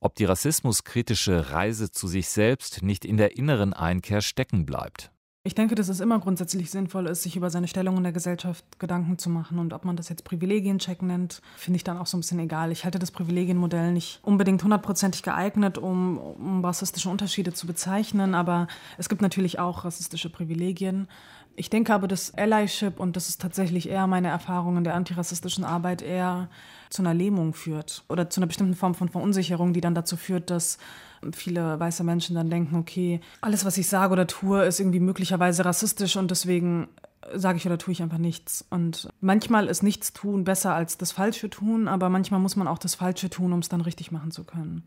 Ob 0.01 0.17
die 0.17 0.25
rassismuskritische 0.25 1.53
Reise 1.53 1.91
zu 1.91 2.09
sich 2.09 2.29
selbst 2.29 2.83
nicht 2.83 3.05
in 3.05 3.17
der 3.17 3.37
inneren 3.37 3.73
Einkehr 3.73 4.21
stecken 4.21 4.67
bleibt. 4.67 5.13
Ich 5.43 5.55
denke, 5.55 5.75
dass 5.75 5.89
es 5.89 6.01
immer 6.01 6.19
grundsätzlich 6.19 6.71
sinnvoll 6.71 7.07
ist, 7.07 7.23
sich 7.23 7.35
über 7.35 7.49
seine 7.49 7.67
Stellung 7.67 7.97
in 7.97 8.03
der 8.03 8.13
Gesellschaft 8.13 8.79
Gedanken 8.79 9.17
zu 9.17 9.31
machen. 9.31 9.59
Und 9.59 9.73
ob 9.73 9.87
man 9.87 9.97
das 9.97 10.11
jetzt 10.11 10.23
Privilegiencheck 10.23 11.01
nennt, 11.01 11.41
finde 11.57 11.79
ich 11.79 11.85
dann 11.85 11.97
auch 11.97 12.05
so 12.05 12.19
ein 12.19 12.21
bisschen 12.21 12.41
egal. 12.41 12.71
Ich 12.73 12.85
halte 12.85 12.99
das 12.99 13.11
Privilegienmodell 13.11 13.91
nicht 13.91 14.21
unbedingt 14.23 14.63
hundertprozentig 14.63 15.23
geeignet, 15.23 15.79
um, 15.79 16.19
um 16.19 16.63
rassistische 16.63 17.09
Unterschiede 17.09 17.55
zu 17.55 17.67
bezeichnen. 17.67 18.35
Aber 18.35 18.69
es 18.99 19.09
gibt 19.09 19.23
natürlich 19.23 19.59
auch 19.59 19.87
rassistische 19.87 20.29
Privilegien. 20.29 21.09
Ich 21.57 21.69
denke 21.69 21.93
aber, 21.93 22.09
dass 22.09 22.33
Allyship, 22.35 22.99
und 22.99 23.17
das 23.17 23.29
ist 23.29 23.41
tatsächlich 23.41 23.89
eher 23.89 24.07
meine 24.07 24.29
Erfahrung 24.29 24.79
in 24.79 24.85
der 24.85 24.95
antirassistischen 24.95 25.65
Arbeit, 25.65 26.01
eher 26.01 26.49
zu 26.89 27.03
einer 27.03 27.15
Lähmung 27.15 27.55
führt 27.55 28.05
oder 28.09 28.31
zu 28.31 28.41
einer 28.41 28.47
bestimmten 28.47 28.75
Form 28.75 28.95
von 28.95 29.09
Verunsicherung, 29.09 29.73
die 29.73 29.81
dann 29.81 29.95
dazu 29.95 30.17
führt, 30.17 30.51
dass 30.51 30.79
viele 31.33 31.79
weiße 31.79 32.03
Menschen 32.03 32.35
dann 32.35 32.51
denken, 32.51 32.77
okay, 32.77 33.21
alles, 33.41 33.65
was 33.65 33.77
ich 33.77 33.89
sage 33.89 34.13
oder 34.13 34.27
tue, 34.27 34.65
ist 34.65 34.81
irgendwie 34.81 35.01
möglicherweise 35.01 35.65
rassistisch 35.65 36.17
und 36.17 36.31
deswegen 36.31 36.89
sage 37.35 37.59
ich 37.59 37.67
oder 37.67 37.79
tue 37.79 37.93
ich 37.93 38.03
einfach 38.03 38.19
nichts. 38.19 38.65
Und 38.71 39.11
manchmal 39.21 39.67
ist 39.67 39.83
nichts 39.83 40.13
tun 40.13 40.45
besser 40.45 40.75
als 40.75 40.99
das 40.99 41.13
Falsche 41.13 41.51
tun, 41.51 41.89
aber 41.89 42.09
manchmal 42.09 42.41
muss 42.41 42.57
man 42.57 42.67
auch 42.67 42.79
das 42.79 42.95
Falsche 42.95 43.29
tun, 43.31 43.53
um 43.53 43.61
es 43.61 43.69
dann 43.69 43.83
richtig 43.83 44.11
machen 44.11 44.31
zu 44.31 44.45
können. 44.45 44.85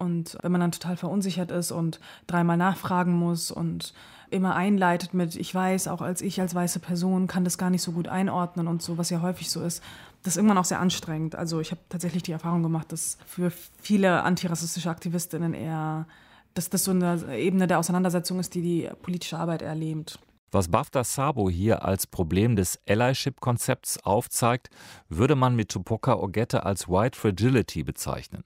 Und 0.00 0.38
wenn 0.40 0.50
man 0.50 0.62
dann 0.62 0.72
total 0.72 0.96
verunsichert 0.96 1.50
ist 1.50 1.72
und 1.72 2.00
dreimal 2.26 2.56
nachfragen 2.56 3.12
muss 3.12 3.50
und 3.50 3.92
immer 4.30 4.54
einleitet 4.56 5.12
mit, 5.12 5.36
ich 5.36 5.54
weiß, 5.54 5.88
auch 5.88 6.00
als 6.00 6.22
ich 6.22 6.40
als 6.40 6.54
weiße 6.54 6.80
Person 6.80 7.26
kann 7.26 7.44
das 7.44 7.58
gar 7.58 7.68
nicht 7.68 7.82
so 7.82 7.92
gut 7.92 8.08
einordnen 8.08 8.66
und 8.66 8.80
so, 8.80 8.96
was 8.96 9.10
ja 9.10 9.20
häufig 9.20 9.50
so 9.50 9.60
ist, 9.60 9.82
das 10.22 10.32
ist 10.32 10.36
irgendwann 10.38 10.56
auch 10.56 10.64
sehr 10.64 10.80
anstrengend. 10.80 11.34
Also 11.34 11.60
ich 11.60 11.70
habe 11.70 11.82
tatsächlich 11.90 12.22
die 12.22 12.32
Erfahrung 12.32 12.62
gemacht, 12.62 12.92
dass 12.92 13.18
für 13.26 13.52
viele 13.78 14.22
antirassistische 14.22 14.88
Aktivistinnen 14.88 15.52
eher, 15.52 16.06
dass 16.54 16.70
das 16.70 16.84
so 16.84 16.92
eine 16.92 17.36
Ebene 17.36 17.66
der 17.66 17.78
Auseinandersetzung 17.78 18.40
ist, 18.40 18.54
die 18.54 18.62
die 18.62 18.90
politische 19.02 19.38
Arbeit 19.38 19.60
lähmt. 19.76 20.18
Was 20.50 20.68
Bafta 20.68 21.04
Sabo 21.04 21.50
hier 21.50 21.84
als 21.84 22.06
Problem 22.06 22.56
des 22.56 22.80
Allyship-Konzepts 22.88 24.02
aufzeigt, 24.04 24.70
würde 25.10 25.36
man 25.36 25.54
mit 25.54 25.68
Tupoka 25.68 26.14
Ogette 26.14 26.64
als 26.64 26.88
White 26.88 27.18
Fragility 27.18 27.84
bezeichnen. 27.84 28.44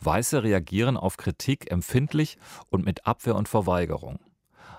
Weiße 0.00 0.42
reagieren 0.42 0.96
auf 0.96 1.16
Kritik 1.16 1.70
empfindlich 1.70 2.38
und 2.70 2.84
mit 2.84 3.06
Abwehr 3.06 3.36
und 3.36 3.48
Verweigerung. 3.48 4.18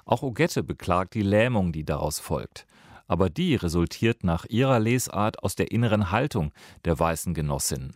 Auch 0.05 0.23
Ogette 0.23 0.63
beklagt 0.63 1.13
die 1.13 1.21
Lähmung, 1.21 1.71
die 1.71 1.83
daraus 1.83 2.19
folgt 2.19 2.65
aber 3.09 3.29
die 3.29 3.55
resultiert 3.55 4.23
nach 4.23 4.45
ihrer 4.45 4.79
Lesart 4.79 5.43
aus 5.43 5.55
der 5.55 5.71
inneren 5.71 6.11
Haltung 6.11 6.53
der 6.85 6.97
weißen 6.97 7.33
Genossinnen. 7.33 7.95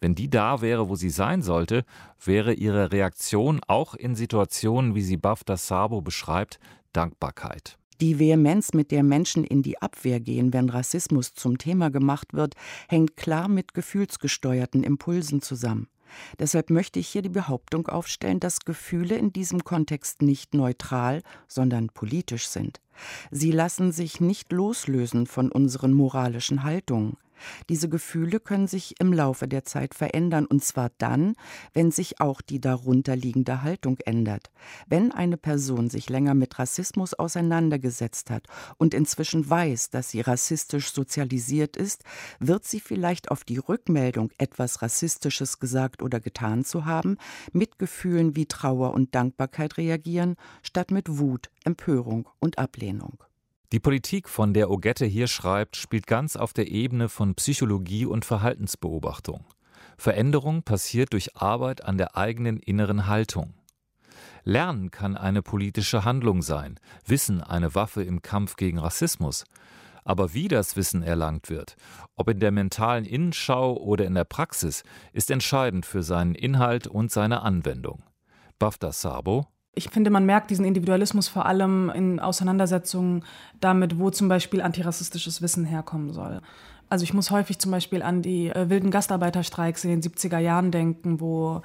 Wenn 0.00 0.14
die 0.14 0.28
da 0.28 0.60
wäre, 0.60 0.88
wo 0.88 0.96
sie 0.96 1.10
sein 1.10 1.42
sollte, 1.42 1.84
wäre 2.22 2.52
ihre 2.52 2.92
Reaktion 2.92 3.60
auch 3.66 3.94
in 3.94 4.14
Situationen, 4.14 4.94
wie 4.94 5.02
sie 5.02 5.16
Bafta 5.16 5.56
Sabo 5.56 6.00
beschreibt, 6.02 6.58
Dankbarkeit. 6.92 7.78
Die 8.00 8.18
Vehemenz, 8.18 8.74
mit 8.74 8.90
der 8.90 9.02
Menschen 9.02 9.44
in 9.44 9.62
die 9.62 9.80
Abwehr 9.80 10.20
gehen, 10.20 10.52
wenn 10.52 10.68
Rassismus 10.68 11.34
zum 11.34 11.58
Thema 11.58 11.90
gemacht 11.90 12.32
wird, 12.32 12.54
hängt 12.88 13.16
klar 13.16 13.48
mit 13.48 13.74
gefühlsgesteuerten 13.74 14.84
Impulsen 14.84 15.40
zusammen. 15.40 15.88
Deshalb 16.38 16.70
möchte 16.70 16.98
ich 16.98 17.08
hier 17.08 17.22
die 17.22 17.28
Behauptung 17.28 17.86
aufstellen, 17.88 18.40
dass 18.40 18.60
Gefühle 18.60 19.16
in 19.16 19.32
diesem 19.32 19.64
Kontext 19.64 20.22
nicht 20.22 20.54
neutral, 20.54 21.22
sondern 21.46 21.88
politisch 21.88 22.48
sind. 22.48 22.80
Sie 23.30 23.52
lassen 23.52 23.92
sich 23.92 24.20
nicht 24.20 24.52
loslösen 24.52 25.26
von 25.26 25.52
unseren 25.52 25.92
moralischen 25.92 26.62
Haltungen. 26.62 27.16
Diese 27.68 27.88
Gefühle 27.88 28.40
können 28.40 28.66
sich 28.66 29.00
im 29.00 29.12
Laufe 29.12 29.48
der 29.48 29.64
Zeit 29.64 29.94
verändern, 29.94 30.46
und 30.46 30.64
zwar 30.64 30.90
dann, 30.98 31.34
wenn 31.72 31.90
sich 31.90 32.20
auch 32.20 32.40
die 32.40 32.60
darunterliegende 32.60 33.62
Haltung 33.62 33.98
ändert. 34.04 34.50
Wenn 34.86 35.12
eine 35.12 35.36
Person 35.36 35.90
sich 35.90 36.08
länger 36.08 36.34
mit 36.34 36.58
Rassismus 36.58 37.14
auseinandergesetzt 37.14 38.30
hat 38.30 38.46
und 38.76 38.94
inzwischen 38.94 39.48
weiß, 39.48 39.90
dass 39.90 40.10
sie 40.10 40.20
rassistisch 40.20 40.92
sozialisiert 40.92 41.76
ist, 41.76 42.04
wird 42.38 42.64
sie 42.64 42.80
vielleicht 42.80 43.30
auf 43.30 43.44
die 43.44 43.58
Rückmeldung, 43.58 44.30
etwas 44.38 44.82
Rassistisches 44.82 45.58
gesagt 45.58 46.02
oder 46.02 46.20
getan 46.20 46.64
zu 46.64 46.84
haben, 46.84 47.16
mit 47.52 47.78
Gefühlen 47.78 48.36
wie 48.36 48.46
Trauer 48.46 48.94
und 48.94 49.14
Dankbarkeit 49.14 49.76
reagieren, 49.76 50.36
statt 50.62 50.90
mit 50.90 51.18
Wut, 51.18 51.50
Empörung 51.64 52.28
und 52.40 52.58
Ablehnung. 52.58 53.22
Die 53.70 53.80
Politik, 53.80 54.30
von 54.30 54.54
der 54.54 54.70
Ogette 54.70 55.04
hier 55.04 55.26
schreibt, 55.26 55.76
spielt 55.76 56.06
ganz 56.06 56.36
auf 56.36 56.54
der 56.54 56.68
Ebene 56.68 57.10
von 57.10 57.34
Psychologie 57.34 58.06
und 58.06 58.24
Verhaltensbeobachtung. 58.24 59.44
Veränderung 59.98 60.62
passiert 60.62 61.12
durch 61.12 61.36
Arbeit 61.36 61.84
an 61.84 61.98
der 61.98 62.16
eigenen 62.16 62.56
inneren 62.56 63.06
Haltung. 63.06 63.52
Lernen 64.44 64.90
kann 64.90 65.18
eine 65.18 65.42
politische 65.42 66.06
Handlung 66.06 66.40
sein, 66.40 66.80
Wissen 67.04 67.42
eine 67.42 67.74
Waffe 67.74 68.02
im 68.02 68.22
Kampf 68.22 68.56
gegen 68.56 68.78
Rassismus. 68.78 69.44
Aber 70.02 70.32
wie 70.32 70.48
das 70.48 70.74
Wissen 70.76 71.02
erlangt 71.02 71.50
wird, 71.50 71.76
ob 72.14 72.30
in 72.30 72.40
der 72.40 72.52
mentalen 72.52 73.04
Innenschau 73.04 73.76
oder 73.76 74.06
in 74.06 74.14
der 74.14 74.24
Praxis, 74.24 74.82
ist 75.12 75.30
entscheidend 75.30 75.84
für 75.84 76.02
seinen 76.02 76.34
Inhalt 76.34 76.86
und 76.86 77.10
seine 77.10 77.42
Anwendung. 77.42 78.02
Bafta 78.58 78.92
Sabo 78.92 79.46
ich 79.78 79.90
finde, 79.90 80.10
man 80.10 80.26
merkt 80.26 80.50
diesen 80.50 80.64
Individualismus 80.64 81.28
vor 81.28 81.46
allem 81.46 81.90
in 81.94 82.20
Auseinandersetzungen 82.20 83.24
damit, 83.60 83.98
wo 83.98 84.10
zum 84.10 84.28
Beispiel 84.28 84.60
antirassistisches 84.60 85.40
Wissen 85.40 85.64
herkommen 85.64 86.12
soll. 86.12 86.40
Also 86.90 87.04
ich 87.04 87.14
muss 87.14 87.30
häufig 87.30 87.58
zum 87.58 87.70
Beispiel 87.70 88.02
an 88.02 88.22
die 88.22 88.48
äh, 88.48 88.68
wilden 88.68 88.90
Gastarbeiterstreiks 88.90 89.84
in 89.84 89.90
den 89.90 90.02
70er 90.02 90.38
Jahren 90.38 90.70
denken, 90.70 91.20
wo 91.20 91.62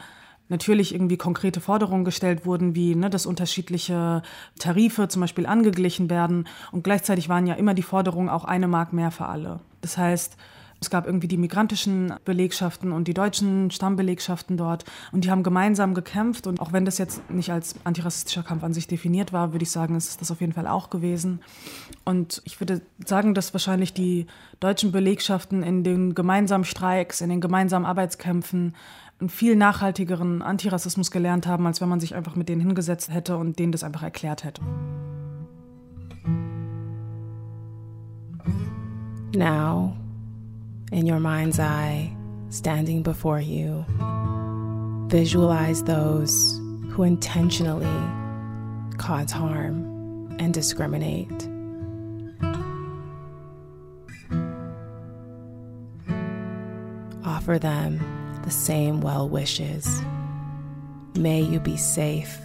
natürlich 0.49 0.93
irgendwie 0.93 1.17
konkrete 1.17 1.61
Forderungen 1.61 2.05
gestellt 2.05 2.45
wurden, 2.45 2.75
wie 2.75 2.95
ne, 2.95 3.09
dass 3.09 3.25
unterschiedliche 3.25 4.21
Tarife 4.59 5.07
zum 5.07 5.21
Beispiel 5.21 5.45
angeglichen 5.45 6.09
werden. 6.09 6.47
Und 6.71 6.83
gleichzeitig 6.83 7.29
waren 7.29 7.47
ja 7.47 7.55
immer 7.55 7.73
die 7.73 7.81
Forderungen 7.81 8.29
auch 8.29 8.45
eine 8.45 8.67
Mark 8.67 8.93
mehr 8.93 9.11
für 9.11 9.25
alle. 9.25 9.61
Das 9.81 9.97
heißt, 9.97 10.37
es 10.83 10.89
gab 10.89 11.05
irgendwie 11.05 11.29
die 11.29 11.37
migrantischen 11.37 12.13
Belegschaften 12.25 12.91
und 12.91 13.07
die 13.07 13.13
deutschen 13.13 13.71
Stammbelegschaften 13.71 14.57
dort 14.57 14.83
und 15.13 15.23
die 15.23 15.31
haben 15.31 15.41
gemeinsam 15.41 15.93
gekämpft 15.93 16.45
und 16.45 16.59
auch 16.59 16.73
wenn 16.73 16.83
das 16.83 16.97
jetzt 16.97 17.29
nicht 17.29 17.51
als 17.51 17.75
antirassistischer 17.85 18.43
Kampf 18.43 18.63
an 18.63 18.73
sich 18.73 18.85
definiert 18.85 19.31
war, 19.31 19.53
würde 19.53 19.63
ich 19.63 19.71
sagen, 19.71 19.95
ist 19.95 20.19
das 20.19 20.29
auf 20.29 20.41
jeden 20.41 20.51
Fall 20.51 20.67
auch 20.67 20.89
gewesen. 20.89 21.39
Und 22.03 22.41
ich 22.43 22.59
würde 22.59 22.81
sagen, 23.05 23.33
dass 23.33 23.53
wahrscheinlich 23.53 23.93
die 23.93 24.27
deutschen 24.59 24.91
Belegschaften 24.91 25.63
in 25.63 25.85
den 25.85 26.15
gemeinsamen 26.15 26.65
Streiks, 26.65 27.21
in 27.21 27.29
den 27.29 27.39
gemeinsamen 27.39 27.85
Arbeitskämpfen 27.85 28.75
einen 29.19 29.29
viel 29.29 29.55
nachhaltigeren 29.55 30.41
Antirassismus 30.41 31.11
gelernt 31.11 31.47
haben, 31.47 31.65
als 31.65 31.79
wenn 31.79 31.87
man 31.87 32.01
sich 32.01 32.13
einfach 32.13 32.35
mit 32.35 32.49
denen 32.49 32.61
hingesetzt 32.61 33.09
hätte 33.09 33.37
und 33.37 33.57
denen 33.57 33.71
das 33.71 33.85
einfach 33.85 34.03
erklärt 34.03 34.43
hätte. 34.43 34.61
Now 39.35 40.02
in 40.93 41.07
your 41.07 41.19
mind's 41.19 41.59
eye 41.59 42.15
standing 42.49 43.01
before 43.01 43.41
you. 43.41 43.83
Visualize 45.07 45.83
those 45.83 46.59
who 46.91 47.01
intentionally 47.01 47.87
cause 48.97 49.31
harm 49.31 50.35
and 50.39 50.53
discriminate. 50.53 51.49
Offer 57.25 57.57
them 57.57 58.41
the 58.43 58.51
same 58.51 59.01
well 59.01 59.27
wishes. 59.27 60.01
May 61.15 61.41
you 61.41 61.59
be 61.59 61.75
safe 61.75 62.37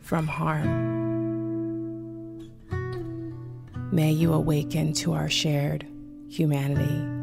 from 0.00 0.26
harm. 0.26 0.88
May 3.92 4.12
you 4.12 4.32
awaken 4.32 4.94
to 4.94 5.12
our 5.12 5.28
shared 5.28 5.86
humanity. 6.28 7.17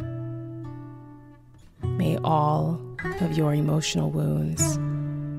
May 1.97 2.17
all 2.23 2.79
of 3.21 3.37
your 3.37 3.53
emotional 3.53 4.11
wounds 4.11 4.77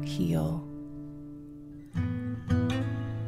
heal. 0.04 0.62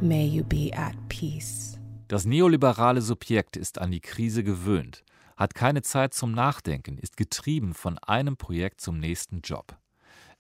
May 0.01 0.27
you 0.27 0.45
be 0.45 0.71
at 0.75 0.95
peace. 1.09 1.79
Das 2.09 2.25
neoliberale 2.25 3.03
Subjekt 3.03 3.57
ist 3.57 3.79
an 3.79 3.91
die 3.91 4.01
Krise 4.01 4.43
gewöhnt, 4.43 5.05
hat 5.37 5.55
keine 5.55 5.83
Zeit 5.83 6.15
zum 6.15 6.33
Nachdenken, 6.33 6.97
ist 6.97 7.17
getrieben 7.17 7.75
von 7.75 7.99
einem 7.99 8.37
Projekt 8.37 8.81
zum 8.81 8.99
nächsten 8.99 9.41
Job. 9.43 9.77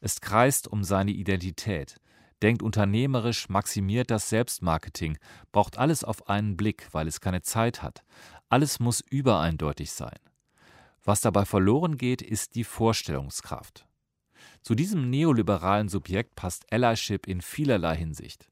Es 0.01 0.21
kreist 0.21 0.69
um 0.69 0.85
seine 0.85 1.11
Identität, 1.11 1.97
denkt 2.41 2.63
unternehmerisch, 2.63 3.49
maximiert 3.49 4.11
das 4.11 4.29
Selbstmarketing, 4.29 5.19
braucht 5.53 5.77
alles 5.77 6.05
auf 6.05 6.29
einen 6.29 6.57
Blick, 6.57 6.89
weil 6.93 7.09
es 7.09 7.21
keine 7.21 7.43
Zeit 7.43 7.83
hat. 7.83 8.03
Alles 8.49 8.81
muss 8.81 9.03
übereindeutig 9.11 9.93
sein. 9.93 10.17
Was 11.09 11.23
dabei 11.23 11.47
verloren 11.47 11.97
geht, 11.97 12.21
ist 12.21 12.55
die 12.55 12.65
Vorstellungskraft. 12.65 13.87
Zu 14.61 14.75
diesem 14.75 15.09
neoliberalen 15.09 15.89
Subjekt 15.89 16.35
passt 16.35 16.71
Allyship 16.71 17.27
in 17.27 17.41
vielerlei 17.41 17.97
Hinsicht. 17.97 18.51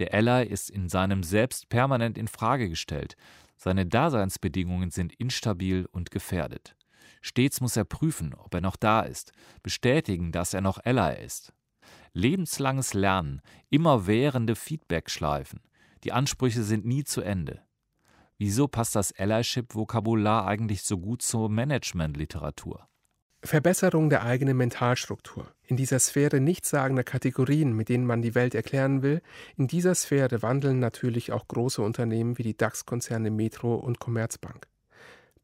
Der 0.00 0.12
Ally 0.12 0.44
ist 0.44 0.70
in 0.70 0.88
seinem 0.88 1.22
Selbst 1.22 1.68
permanent 1.68 2.18
in 2.18 2.26
Frage 2.26 2.68
gestellt. 2.68 3.14
Seine 3.56 3.86
Daseinsbedingungen 3.86 4.90
sind 4.90 5.12
instabil 5.20 5.86
und 5.92 6.10
gefährdet. 6.10 6.74
Stets 7.22 7.60
muss 7.60 7.76
er 7.76 7.84
prüfen, 7.84 8.34
ob 8.34 8.52
er 8.54 8.60
noch 8.60 8.74
da 8.74 9.02
ist, 9.02 9.30
bestätigen, 9.62 10.32
dass 10.32 10.52
er 10.52 10.62
noch 10.62 10.84
Ally 10.84 11.24
ist. 11.24 11.52
Lebenslanges 12.12 12.94
Lernen, 12.94 13.40
immerwährende 13.70 14.56
Feedbackschleifen. 14.56 15.60
Die 16.02 16.10
Ansprüche 16.10 16.64
sind 16.64 16.86
nie 16.86 17.04
zu 17.04 17.20
Ende. 17.20 17.62
Wieso 18.38 18.66
passt 18.66 18.96
das 18.96 19.12
Allyship-Vokabular 19.12 20.46
eigentlich 20.46 20.82
so 20.82 20.98
gut 20.98 21.22
zur 21.22 21.48
Managementliteratur? 21.48 22.88
Verbesserung 23.44 24.08
der 24.08 24.24
eigenen 24.24 24.56
Mentalstruktur. 24.56 25.52
In 25.66 25.76
dieser 25.76 25.98
Sphäre 25.98 26.40
nichtssagender 26.40 27.04
Kategorien, 27.04 27.74
mit 27.74 27.90
denen 27.90 28.06
man 28.06 28.22
die 28.22 28.34
Welt 28.34 28.54
erklären 28.54 29.02
will, 29.02 29.20
in 29.56 29.68
dieser 29.68 29.94
Sphäre 29.94 30.42
wandeln 30.42 30.78
natürlich 30.78 31.30
auch 31.30 31.46
große 31.46 31.82
Unternehmen 31.82 32.38
wie 32.38 32.42
die 32.42 32.56
DAX-Konzerne 32.56 33.30
Metro 33.30 33.74
und 33.74 34.00
Commerzbank. 34.00 34.66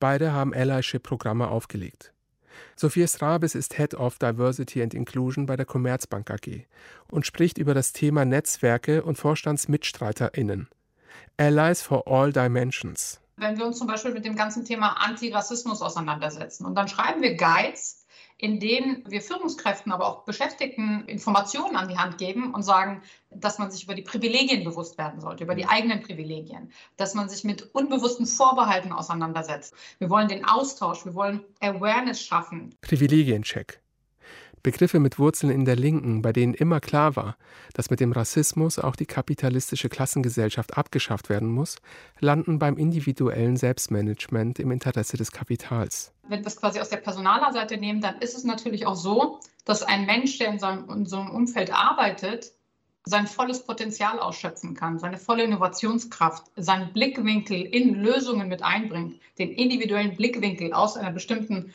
Beide 0.00 0.32
haben 0.32 0.54
Allyship-Programme 0.54 1.48
aufgelegt. 1.48 2.14
Sophia 2.74 3.06
Strabes 3.06 3.54
ist 3.54 3.76
Head 3.76 3.94
of 3.94 4.18
Diversity 4.18 4.82
and 4.82 4.94
Inclusion 4.94 5.46
bei 5.46 5.56
der 5.56 5.66
Commerzbank 5.66 6.30
AG 6.30 6.66
und 7.10 7.26
spricht 7.26 7.58
über 7.58 7.74
das 7.74 7.92
Thema 7.92 8.24
Netzwerke 8.24 9.04
und 9.04 9.16
VorstandsmitstreiterInnen. 9.16 10.68
Allies 11.40 11.80
for 11.80 12.06
All 12.06 12.30
Dimensions. 12.30 13.18
Wenn 13.38 13.56
wir 13.56 13.64
uns 13.64 13.78
zum 13.78 13.86
Beispiel 13.86 14.12
mit 14.12 14.26
dem 14.26 14.36
ganzen 14.36 14.66
Thema 14.66 15.02
Antirassismus 15.02 15.80
auseinandersetzen 15.80 16.66
und 16.66 16.74
dann 16.74 16.86
schreiben 16.86 17.22
wir 17.22 17.34
Guides, 17.34 18.04
in 18.36 18.60
denen 18.60 19.02
wir 19.08 19.22
Führungskräften, 19.22 19.90
aber 19.90 20.06
auch 20.06 20.24
Beschäftigten 20.24 21.06
Informationen 21.06 21.76
an 21.76 21.88
die 21.88 21.96
Hand 21.96 22.18
geben 22.18 22.52
und 22.52 22.62
sagen, 22.62 23.00
dass 23.30 23.58
man 23.58 23.70
sich 23.70 23.84
über 23.84 23.94
die 23.94 24.02
Privilegien 24.02 24.64
bewusst 24.64 24.98
werden 24.98 25.22
sollte, 25.22 25.44
über 25.44 25.54
die 25.54 25.66
eigenen 25.66 26.02
Privilegien, 26.02 26.72
dass 26.98 27.14
man 27.14 27.30
sich 27.30 27.42
mit 27.42 27.74
unbewussten 27.74 28.26
Vorbehalten 28.26 28.92
auseinandersetzt. 28.92 29.72
Wir 29.98 30.10
wollen 30.10 30.28
den 30.28 30.44
Austausch, 30.44 31.06
wir 31.06 31.14
wollen 31.14 31.40
Awareness 31.60 32.20
schaffen. 32.20 32.74
Privilegiencheck. 32.82 33.80
Begriffe 34.62 34.98
mit 34.98 35.18
Wurzeln 35.18 35.50
in 35.50 35.64
der 35.64 35.76
Linken, 35.76 36.22
bei 36.22 36.32
denen 36.32 36.54
immer 36.54 36.80
klar 36.80 37.16
war, 37.16 37.36
dass 37.74 37.90
mit 37.90 38.00
dem 38.00 38.12
Rassismus 38.12 38.78
auch 38.78 38.94
die 38.94 39.06
kapitalistische 39.06 39.88
Klassengesellschaft 39.88 40.76
abgeschafft 40.76 41.28
werden 41.28 41.48
muss, 41.48 41.76
landen 42.18 42.58
beim 42.58 42.76
individuellen 42.76 43.56
Selbstmanagement 43.56 44.58
im 44.58 44.70
Interesse 44.70 45.16
des 45.16 45.32
Kapitals. 45.32 46.12
Wenn 46.28 46.40
wir 46.40 46.46
es 46.46 46.56
quasi 46.56 46.80
aus 46.80 46.90
der 46.90 46.98
Personalerseite 46.98 47.76
nehmen, 47.76 48.00
dann 48.00 48.18
ist 48.18 48.36
es 48.36 48.44
natürlich 48.44 48.86
auch 48.86 48.96
so, 48.96 49.40
dass 49.64 49.82
ein 49.82 50.06
Mensch, 50.06 50.38
der 50.38 50.48
in, 50.48 50.58
seinem, 50.58 50.88
in 50.90 51.06
so 51.06 51.18
einem 51.18 51.30
Umfeld 51.30 51.72
arbeitet, 51.72 52.52
sein 53.04 53.26
volles 53.26 53.64
Potenzial 53.64 54.18
ausschöpfen 54.18 54.74
kann, 54.74 54.98
seine 54.98 55.16
volle 55.16 55.44
Innovationskraft, 55.44 56.44
seinen 56.56 56.92
Blickwinkel 56.92 57.62
in 57.62 57.94
Lösungen 57.94 58.48
mit 58.48 58.62
einbringt, 58.62 59.20
den 59.38 59.50
individuellen 59.50 60.16
Blickwinkel 60.16 60.72
aus 60.72 60.96
einer 60.96 61.10
bestimmten 61.10 61.72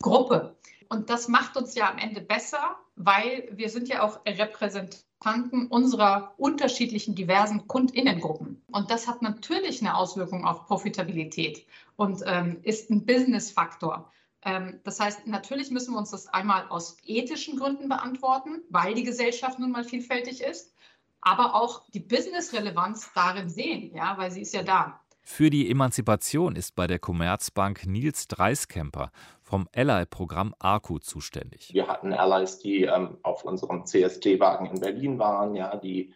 Gruppe. 0.00 0.56
Und 0.88 1.10
das 1.10 1.28
macht 1.28 1.56
uns 1.56 1.74
ja 1.74 1.90
am 1.90 1.98
Ende 1.98 2.20
besser, 2.20 2.76
weil 2.96 3.48
wir 3.52 3.68
sind 3.68 3.88
ja 3.88 4.02
auch 4.02 4.24
Repräsentanten 4.24 5.66
unserer 5.66 6.34
unterschiedlichen 6.38 7.14
diversen 7.14 7.66
Kundinnengruppen. 7.68 8.62
Und 8.72 8.90
das 8.90 9.06
hat 9.06 9.20
natürlich 9.20 9.80
eine 9.80 9.96
Auswirkung 9.96 10.44
auf 10.44 10.66
Profitabilität 10.66 11.66
und 11.96 12.22
ähm, 12.26 12.58
ist 12.62 12.90
ein 12.90 13.04
Business-Faktor. 13.04 14.10
Ähm, 14.42 14.80
das 14.84 14.98
heißt, 15.00 15.26
natürlich 15.26 15.70
müssen 15.70 15.92
wir 15.92 15.98
uns 15.98 16.10
das 16.10 16.26
einmal 16.28 16.68
aus 16.68 16.96
ethischen 17.04 17.58
Gründen 17.58 17.88
beantworten, 17.88 18.62
weil 18.70 18.94
die 18.94 19.04
Gesellschaft 19.04 19.58
nun 19.58 19.72
mal 19.72 19.84
vielfältig 19.84 20.42
ist, 20.42 20.72
aber 21.20 21.54
auch 21.54 21.82
die 21.90 22.00
Business-Relevanz 22.00 23.10
darin 23.14 23.50
sehen, 23.50 23.94
ja, 23.94 24.16
weil 24.16 24.30
sie 24.30 24.42
ist 24.42 24.54
ja 24.54 24.62
da. 24.62 25.00
Für 25.30 25.50
die 25.50 25.70
Emanzipation 25.70 26.56
ist 26.56 26.74
bei 26.74 26.86
der 26.86 26.98
Commerzbank 26.98 27.86
Nils 27.86 28.28
Dreiskemper 28.28 29.12
vom 29.48 29.66
Ally-Programm 29.74 30.54
ARCU 30.58 30.98
zuständig. 30.98 31.70
Wir 31.72 31.88
hatten 31.88 32.12
Allies, 32.12 32.58
die 32.58 32.82
ähm, 32.82 33.16
auf 33.22 33.44
unserem 33.44 33.86
CSD-Wagen 33.86 34.66
in 34.66 34.80
Berlin 34.80 35.18
waren, 35.18 35.54
ja, 35.54 35.74
die 35.76 36.12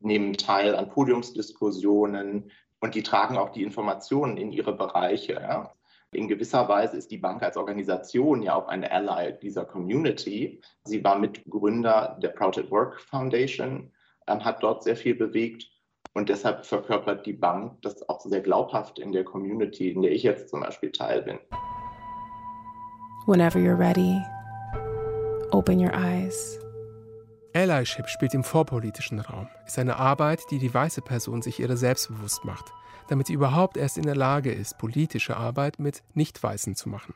nehmen 0.00 0.34
teil 0.34 0.76
an 0.76 0.90
Podiumsdiskussionen 0.90 2.50
und 2.80 2.94
die 2.94 3.02
tragen 3.02 3.38
auch 3.38 3.48
die 3.48 3.62
Informationen 3.62 4.36
in 4.36 4.52
ihre 4.52 4.76
Bereiche. 4.76 5.32
Ja. 5.32 5.72
In 6.12 6.28
gewisser 6.28 6.68
Weise 6.68 6.98
ist 6.98 7.10
die 7.10 7.16
Bank 7.16 7.42
als 7.42 7.56
Organisation 7.56 8.42
ja 8.42 8.54
auch 8.54 8.68
ein 8.68 8.84
Ally 8.84 9.38
dieser 9.40 9.64
Community. 9.64 10.60
Sie 10.84 11.02
war 11.02 11.18
Mitgründer 11.18 12.18
der 12.22 12.28
Proud 12.28 12.58
at 12.58 12.70
Work 12.70 13.00
Foundation, 13.00 13.90
ähm, 14.26 14.44
hat 14.44 14.62
dort 14.62 14.82
sehr 14.82 14.96
viel 14.96 15.14
bewegt 15.14 15.66
und 16.12 16.28
deshalb 16.28 16.66
verkörpert 16.66 17.24
die 17.24 17.32
Bank 17.32 17.80
das 17.80 18.06
auch 18.10 18.20
sehr 18.20 18.42
glaubhaft 18.42 18.98
in 18.98 19.12
der 19.12 19.24
Community, 19.24 19.90
in 19.90 20.02
der 20.02 20.12
ich 20.12 20.22
jetzt 20.22 20.50
zum 20.50 20.60
Beispiel 20.60 20.92
Teil 20.92 21.22
bin. 21.22 21.38
Whenever 23.28 23.60
you're 23.60 23.78
ready, 23.78 24.20
open 25.52 25.78
your 25.78 25.94
eyes. 25.94 26.58
Allyship 27.54 28.08
spielt 28.08 28.34
im 28.34 28.42
vorpolitischen 28.42 29.20
Raum, 29.20 29.48
ist 29.66 29.78
eine 29.78 29.96
Arbeit, 29.96 30.40
die 30.50 30.58
die 30.58 30.72
weiße 30.72 31.02
Person 31.02 31.42
sich 31.42 31.60
ihre 31.60 31.76
selbstbewusst 31.76 32.44
macht 32.44 32.72
damit 33.08 33.26
sie 33.26 33.32
überhaupt 33.32 33.76
erst 33.76 33.98
in 33.98 34.04
der 34.04 34.14
Lage 34.14 34.52
ist, 34.52 34.78
politische 34.78 35.36
Arbeit 35.36 35.78
mit 35.78 36.02
Nicht-Weißen 36.14 36.76
zu 36.76 36.88
machen. 36.88 37.14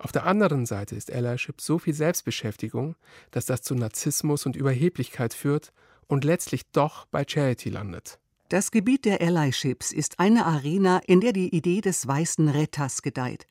Auf 0.00 0.12
der 0.12 0.26
anderen 0.26 0.66
Seite 0.66 0.96
ist 0.96 1.12
Allyship 1.12 1.60
so 1.60 1.78
viel 1.78 1.94
Selbstbeschäftigung, 1.94 2.96
dass 3.30 3.46
das 3.46 3.62
zu 3.62 3.74
Narzissmus 3.74 4.44
und 4.44 4.56
Überheblichkeit 4.56 5.32
führt 5.32 5.72
und 6.08 6.24
letztlich 6.24 6.70
doch 6.72 7.06
bei 7.06 7.24
Charity 7.26 7.70
landet. 7.70 8.18
Das 8.48 8.70
Gebiet 8.70 9.04
der 9.04 9.20
Allyships 9.20 9.92
ist 9.92 10.20
eine 10.20 10.44
Arena, 10.44 11.00
in 11.06 11.20
der 11.20 11.32
die 11.32 11.54
Idee 11.54 11.80
des 11.80 12.06
weißen 12.06 12.48
Retters 12.48 13.02
gedeiht. 13.02 13.46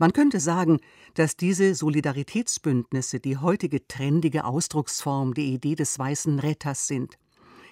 Man 0.00 0.12
könnte 0.12 0.38
sagen, 0.38 0.78
dass 1.14 1.36
diese 1.36 1.74
Solidaritätsbündnisse 1.74 3.18
die 3.18 3.36
heutige 3.36 3.86
trendige 3.88 4.44
Ausdrucksform 4.44 5.34
der 5.34 5.44
Idee 5.44 5.74
des 5.74 5.98
weißen 5.98 6.38
Retters 6.38 6.86
sind. 6.86 7.18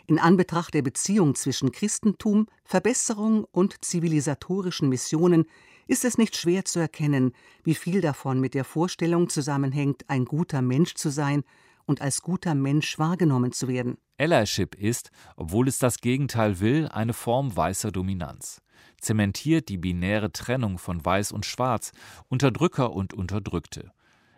In 0.09 0.19
Anbetracht 0.19 0.75
der 0.75 0.83
Beziehung 0.83 1.37
zwischen 1.37 1.71
Christentum, 1.71 2.47
Verbesserung 2.65 3.45
und 3.53 3.85
zivilisatorischen 3.85 4.89
Missionen 4.89 5.45
ist 5.87 6.05
es 6.05 6.19
nicht 6.19 6.37
schwer 6.37 6.65
zu 6.65 6.81
erkennen, 6.81 7.33
wie 7.63 7.77
viel 7.77 8.01
davon 8.01 8.41
mit 8.41 8.55
der 8.55 8.65
Vorstellung 8.65 9.29
zusammenhängt, 9.29 10.05
ein 10.09 10.25
guter 10.25 10.63
Mensch 10.63 10.95
zu 10.95 11.11
sein 11.11 11.45
und 11.87 12.01
als 12.01 12.23
guter 12.23 12.57
Mensch 12.57 12.99
wahrgenommen 12.99 13.53
zu 13.53 13.69
werden. 13.69 13.99
Allyship 14.19 14.75
ist, 14.75 15.11
obwohl 15.37 15.69
es 15.69 15.79
das 15.79 16.01
Gegenteil 16.01 16.59
will, 16.59 16.89
eine 16.89 17.13
Form 17.13 17.57
weißer 17.57 17.93
Dominanz. 17.93 18.63
Zementiert 19.01 19.69
die 19.69 19.79
binäre 19.79 20.33
Trennung 20.33 20.79
von 20.79 21.05
Weiß 21.05 21.33
und 21.33 21.47
Schwarz, 21.47 21.93
Unterdrücker 22.29 22.93
und 22.93 23.15
Unterdrückte 23.15 23.93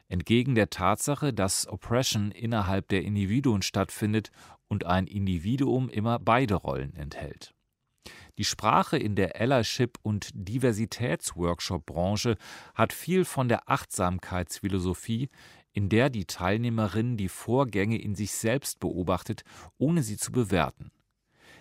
entgegen 0.08 0.54
der 0.54 0.70
Tatsache, 0.70 1.32
dass 1.32 1.68
Oppression 1.68 2.30
innerhalb 2.30 2.88
der 2.88 3.02
Individuen 3.02 3.62
stattfindet 3.62 4.30
und 4.66 4.84
ein 4.84 5.06
Individuum 5.06 5.88
immer 5.88 6.18
beide 6.18 6.54
Rollen 6.54 6.96
enthält. 6.96 7.54
Die 8.38 8.44
Sprache 8.44 8.96
in 8.96 9.16
der 9.16 9.40
Allyship- 9.40 9.98
und 10.02 10.30
Diversitätsworkshop-Branche 10.32 12.36
hat 12.74 12.92
viel 12.92 13.24
von 13.24 13.48
der 13.48 13.68
Achtsamkeitsphilosophie, 13.68 15.28
in 15.72 15.88
der 15.88 16.08
die 16.08 16.24
Teilnehmerin 16.24 17.16
die 17.16 17.28
Vorgänge 17.28 18.00
in 18.00 18.14
sich 18.14 18.32
selbst 18.32 18.80
beobachtet, 18.80 19.42
ohne 19.76 20.02
sie 20.02 20.16
zu 20.16 20.32
bewerten. 20.32 20.90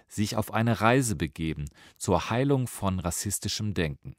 Sich 0.07 0.35
auf 0.35 0.53
eine 0.53 0.81
Reise 0.81 1.15
begeben 1.15 1.65
zur 1.97 2.29
Heilung 2.29 2.67
von 2.67 2.99
rassistischem 2.99 3.73
Denken. 3.73 4.15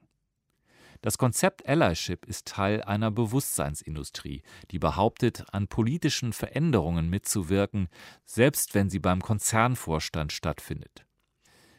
Das 1.00 1.16
Konzept 1.16 1.68
Allyship 1.68 2.26
ist 2.26 2.48
Teil 2.48 2.82
einer 2.82 3.12
Bewusstseinsindustrie, 3.12 4.42
die 4.72 4.80
behauptet, 4.80 5.44
an 5.52 5.68
politischen 5.68 6.32
Veränderungen 6.32 7.08
mitzuwirken, 7.08 7.88
selbst 8.24 8.74
wenn 8.74 8.90
sie 8.90 8.98
beim 8.98 9.22
Konzernvorstand 9.22 10.32
stattfindet. 10.32 11.04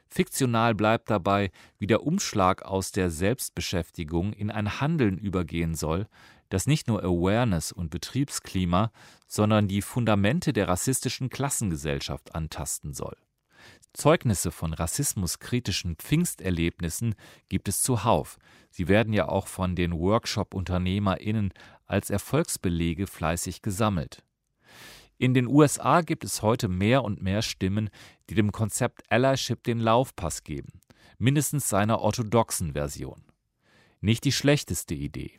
Fiktional 0.07 0.74
bleibt 0.74 1.10
dabei, 1.10 1.51
wie 1.78 1.88
der 1.88 2.03
Umschlag 2.03 2.64
aus 2.64 2.91
der 2.91 3.12
Selbstbeschäftigung 3.12 4.34
in 4.34 4.49
ein 4.49 4.80
Handeln 4.80 5.18
übergehen 5.18 5.76
soll, 5.76 6.07
das 6.47 6.66
nicht 6.66 6.88
nur 6.88 7.03
Awareness 7.03 7.72
und 7.72 7.91
Betriebsklima, 7.91 8.91
sondern 9.28 9.68
die 9.68 9.84
Fundamente 9.84 10.51
der 10.51 10.68
rassistischen 10.68 11.30
Klassengesellschaft 11.30 12.34
antasten 12.34 12.93
soll. 12.93 13.18
Zeugnisse 13.93 14.51
von 14.51 14.74
rassismuskritischen 14.74 15.95
Pfingsterlebnissen 15.95 17.16
gibt 17.49 17.68
es 17.68 17.82
zuhauf. 17.82 18.38
Sie 18.70 18.88
werden 18.88 19.14
ja 19.14 19.28
auch 19.28 19.47
von 19.47 19.76
den 19.76 19.93
Workshop-UnternehmerInnen 19.93 21.53
als 21.86 22.10
Erfolgsbelege 22.10 23.07
fleißig 23.07 23.62
gesammelt. 23.62 24.24
In 25.18 25.34
den 25.34 25.47
USA 25.47 26.01
gibt 26.01 26.24
es 26.24 26.41
heute 26.41 26.70
mehr 26.70 27.03
und 27.03 27.22
mehr 27.22 27.41
Stimmen, 27.41 27.89
die 28.30 28.36
dem 28.36 28.51
Konzept 28.51 29.03
Allyship 29.12 29.64
den 29.64 29.80
Laufpass 29.80 30.43
geben, 30.43 30.80
mindestens 31.18 31.68
seiner 31.68 31.99
orthodoxen 31.99 32.74
Version. 32.74 33.22
Nicht 33.99 34.24
die 34.24 34.32
schlechteste 34.32 34.93
Idee. 34.93 35.38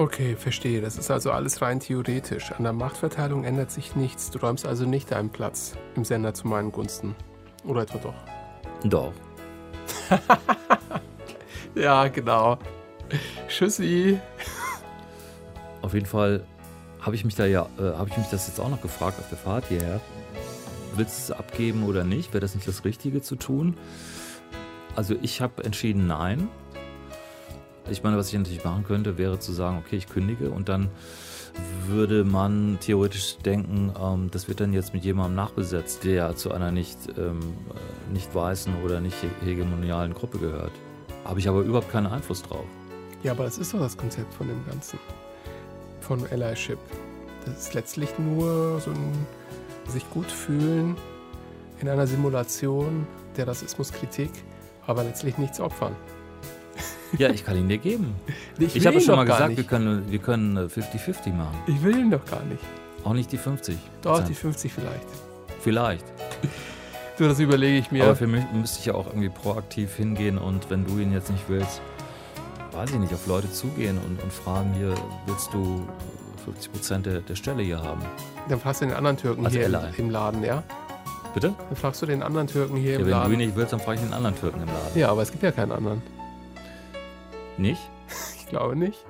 Okay, 0.00 0.34
verstehe. 0.34 0.80
Das 0.80 0.96
ist 0.96 1.10
also 1.10 1.30
alles 1.30 1.60
rein 1.60 1.78
theoretisch. 1.78 2.52
An 2.52 2.62
der 2.62 2.72
Machtverteilung 2.72 3.44
ändert 3.44 3.70
sich 3.70 3.96
nichts. 3.96 4.30
Du 4.30 4.38
räumst 4.38 4.64
also 4.64 4.86
nicht 4.86 5.10
deinen 5.10 5.28
Platz 5.28 5.74
im 5.94 6.06
Sender 6.06 6.32
zu 6.32 6.48
meinen 6.48 6.72
Gunsten. 6.72 7.14
Oder 7.64 7.82
etwa 7.82 7.98
doch? 7.98 8.14
Doch. 8.88 9.12
ja, 11.74 12.08
genau. 12.08 12.58
Tschüssi. 13.46 14.18
Auf 15.82 15.92
jeden 15.92 16.06
Fall 16.06 16.46
habe 17.02 17.14
ich 17.14 17.26
mich 17.26 17.34
da 17.34 17.44
ja, 17.44 17.68
äh, 17.78 17.92
habe 17.98 18.08
ich 18.08 18.16
mich 18.16 18.28
das 18.30 18.46
jetzt 18.46 18.58
auch 18.58 18.70
noch 18.70 18.80
gefragt 18.80 19.18
auf 19.20 19.28
der 19.28 19.36
Fahrt 19.36 19.66
hierher. 19.66 20.00
Willst 20.96 21.28
du 21.28 21.34
es 21.34 21.38
abgeben 21.38 21.82
oder 21.82 22.04
nicht? 22.04 22.32
Wäre 22.32 22.40
das 22.40 22.54
nicht 22.54 22.66
das 22.66 22.86
Richtige 22.86 23.20
zu 23.20 23.36
tun? 23.36 23.76
Also 24.96 25.14
ich 25.20 25.42
habe 25.42 25.62
entschieden 25.62 26.06
nein. 26.06 26.48
Ich 27.88 28.02
meine, 28.02 28.16
was 28.16 28.28
ich 28.28 28.38
natürlich 28.38 28.64
machen 28.64 28.84
könnte, 28.84 29.18
wäre 29.18 29.38
zu 29.38 29.52
sagen, 29.52 29.78
okay, 29.78 29.96
ich 29.96 30.08
kündige 30.08 30.50
und 30.50 30.68
dann 30.68 30.90
würde 31.86 32.24
man 32.24 32.78
theoretisch 32.80 33.36
denken, 33.38 33.92
ähm, 34.00 34.30
das 34.30 34.48
wird 34.48 34.60
dann 34.60 34.72
jetzt 34.72 34.94
mit 34.94 35.04
jemandem 35.04 35.34
nachbesetzt, 35.36 36.04
der 36.04 36.36
zu 36.36 36.52
einer 36.52 36.70
nicht, 36.70 36.98
ähm, 37.18 37.40
nicht 38.12 38.34
weißen 38.34 38.82
oder 38.84 39.00
nicht 39.00 39.16
hegemonialen 39.44 40.14
Gruppe 40.14 40.38
gehört. 40.38 40.72
Habe 41.24 41.40
ich 41.40 41.48
aber 41.48 41.60
überhaupt 41.60 41.90
keinen 41.90 42.06
Einfluss 42.06 42.42
drauf. 42.42 42.64
Ja, 43.22 43.32
aber 43.32 43.44
das 43.44 43.58
ist 43.58 43.74
doch 43.74 43.80
das 43.80 43.96
Konzept 43.96 44.32
von 44.34 44.48
dem 44.48 44.64
Ganzen. 44.66 44.98
Von 46.00 46.24
Allyship. 46.30 46.78
Das 47.44 47.58
ist 47.58 47.74
letztlich 47.74 48.10
nur 48.18 48.80
so 48.80 48.90
ein 48.90 49.26
sich 49.88 50.08
gut 50.10 50.30
fühlen 50.30 50.96
in 51.80 51.88
einer 51.88 52.06
Simulation 52.06 53.06
der 53.36 53.48
Rassismuskritik, 53.48 54.30
aber 54.86 55.04
letztlich 55.04 55.36
nichts 55.38 55.60
opfern. 55.60 55.96
Ja, 57.18 57.30
ich 57.30 57.44
kann 57.44 57.56
ihn 57.56 57.68
dir 57.68 57.78
geben. 57.78 58.14
Ich, 58.58 58.76
ich 58.76 58.86
habe 58.86 59.00
schon 59.00 59.16
mal 59.16 59.24
gesagt, 59.24 59.56
wir 59.56 59.64
können, 59.64 60.10
wir 60.10 60.18
können 60.18 60.56
50-50 60.58 61.32
machen. 61.32 61.56
Ich 61.66 61.82
will 61.82 61.98
ihn 61.98 62.10
doch 62.10 62.24
gar 62.24 62.42
nicht. 62.44 62.62
Auch 63.04 63.14
nicht 63.14 63.32
die 63.32 63.38
50. 63.38 63.76
Doch, 64.02 64.22
die 64.22 64.34
50 64.34 64.72
vielleicht. 64.72 65.06
Vielleicht. 65.60 66.04
Du, 67.18 67.26
das 67.28 67.38
überlege 67.40 67.78
ich 67.78 67.90
mir. 67.90 68.04
Aber 68.04 68.16
für 68.16 68.26
mich 68.26 68.44
müsste 68.52 68.78
ich 68.80 68.86
ja 68.86 68.94
auch 68.94 69.06
irgendwie 69.06 69.28
proaktiv 69.28 69.94
hingehen 69.96 70.38
und 70.38 70.70
wenn 70.70 70.86
du 70.86 70.98
ihn 70.98 71.12
jetzt 71.12 71.30
nicht 71.30 71.44
willst, 71.48 71.80
weiß 72.72 72.90
ich 72.90 72.98
nicht, 72.98 73.12
auf 73.12 73.26
Leute 73.26 73.50
zugehen 73.50 73.98
und, 73.98 74.22
und 74.22 74.32
fragen 74.32 74.72
hier, 74.74 74.94
willst 75.26 75.52
du 75.52 75.86
50 76.44 76.72
Prozent 76.72 77.06
der, 77.06 77.20
der 77.20 77.34
Stelle 77.34 77.62
hier 77.62 77.82
haben? 77.82 78.00
Dann 78.48 78.60
fragst 78.60 78.80
du 78.80 78.86
den 78.86 78.94
anderen 78.94 79.16
Türken 79.16 79.44
Als 79.44 79.54
hier 79.54 79.66
im, 79.66 79.74
Ally. 79.74 79.92
im 79.98 80.10
Laden, 80.10 80.42
ja? 80.44 80.62
Bitte? 81.34 81.52
Dann 81.68 81.76
fragst 81.76 82.00
du 82.02 82.06
den 82.06 82.22
anderen 82.22 82.46
Türken 82.46 82.76
hier 82.76 82.92
Ja, 82.92 82.98
im 83.00 83.04
wenn 83.04 83.10
Laden. 83.10 83.28
du 83.28 83.32
ihn 83.34 83.46
nicht 83.46 83.56
willst, 83.56 83.72
dann 83.72 83.80
frage 83.80 83.98
ich 83.98 84.04
den 84.04 84.14
anderen 84.14 84.36
Türken 84.36 84.60
im 84.62 84.66
Laden. 84.68 84.98
Ja, 84.98 85.10
aber 85.10 85.22
es 85.22 85.30
gibt 85.30 85.42
ja 85.42 85.52
keinen 85.52 85.72
anderen. 85.72 86.02
Nicht? 87.60 87.90
Ich 88.40 88.46
glaube 88.50 88.74
nicht. 88.74 89.06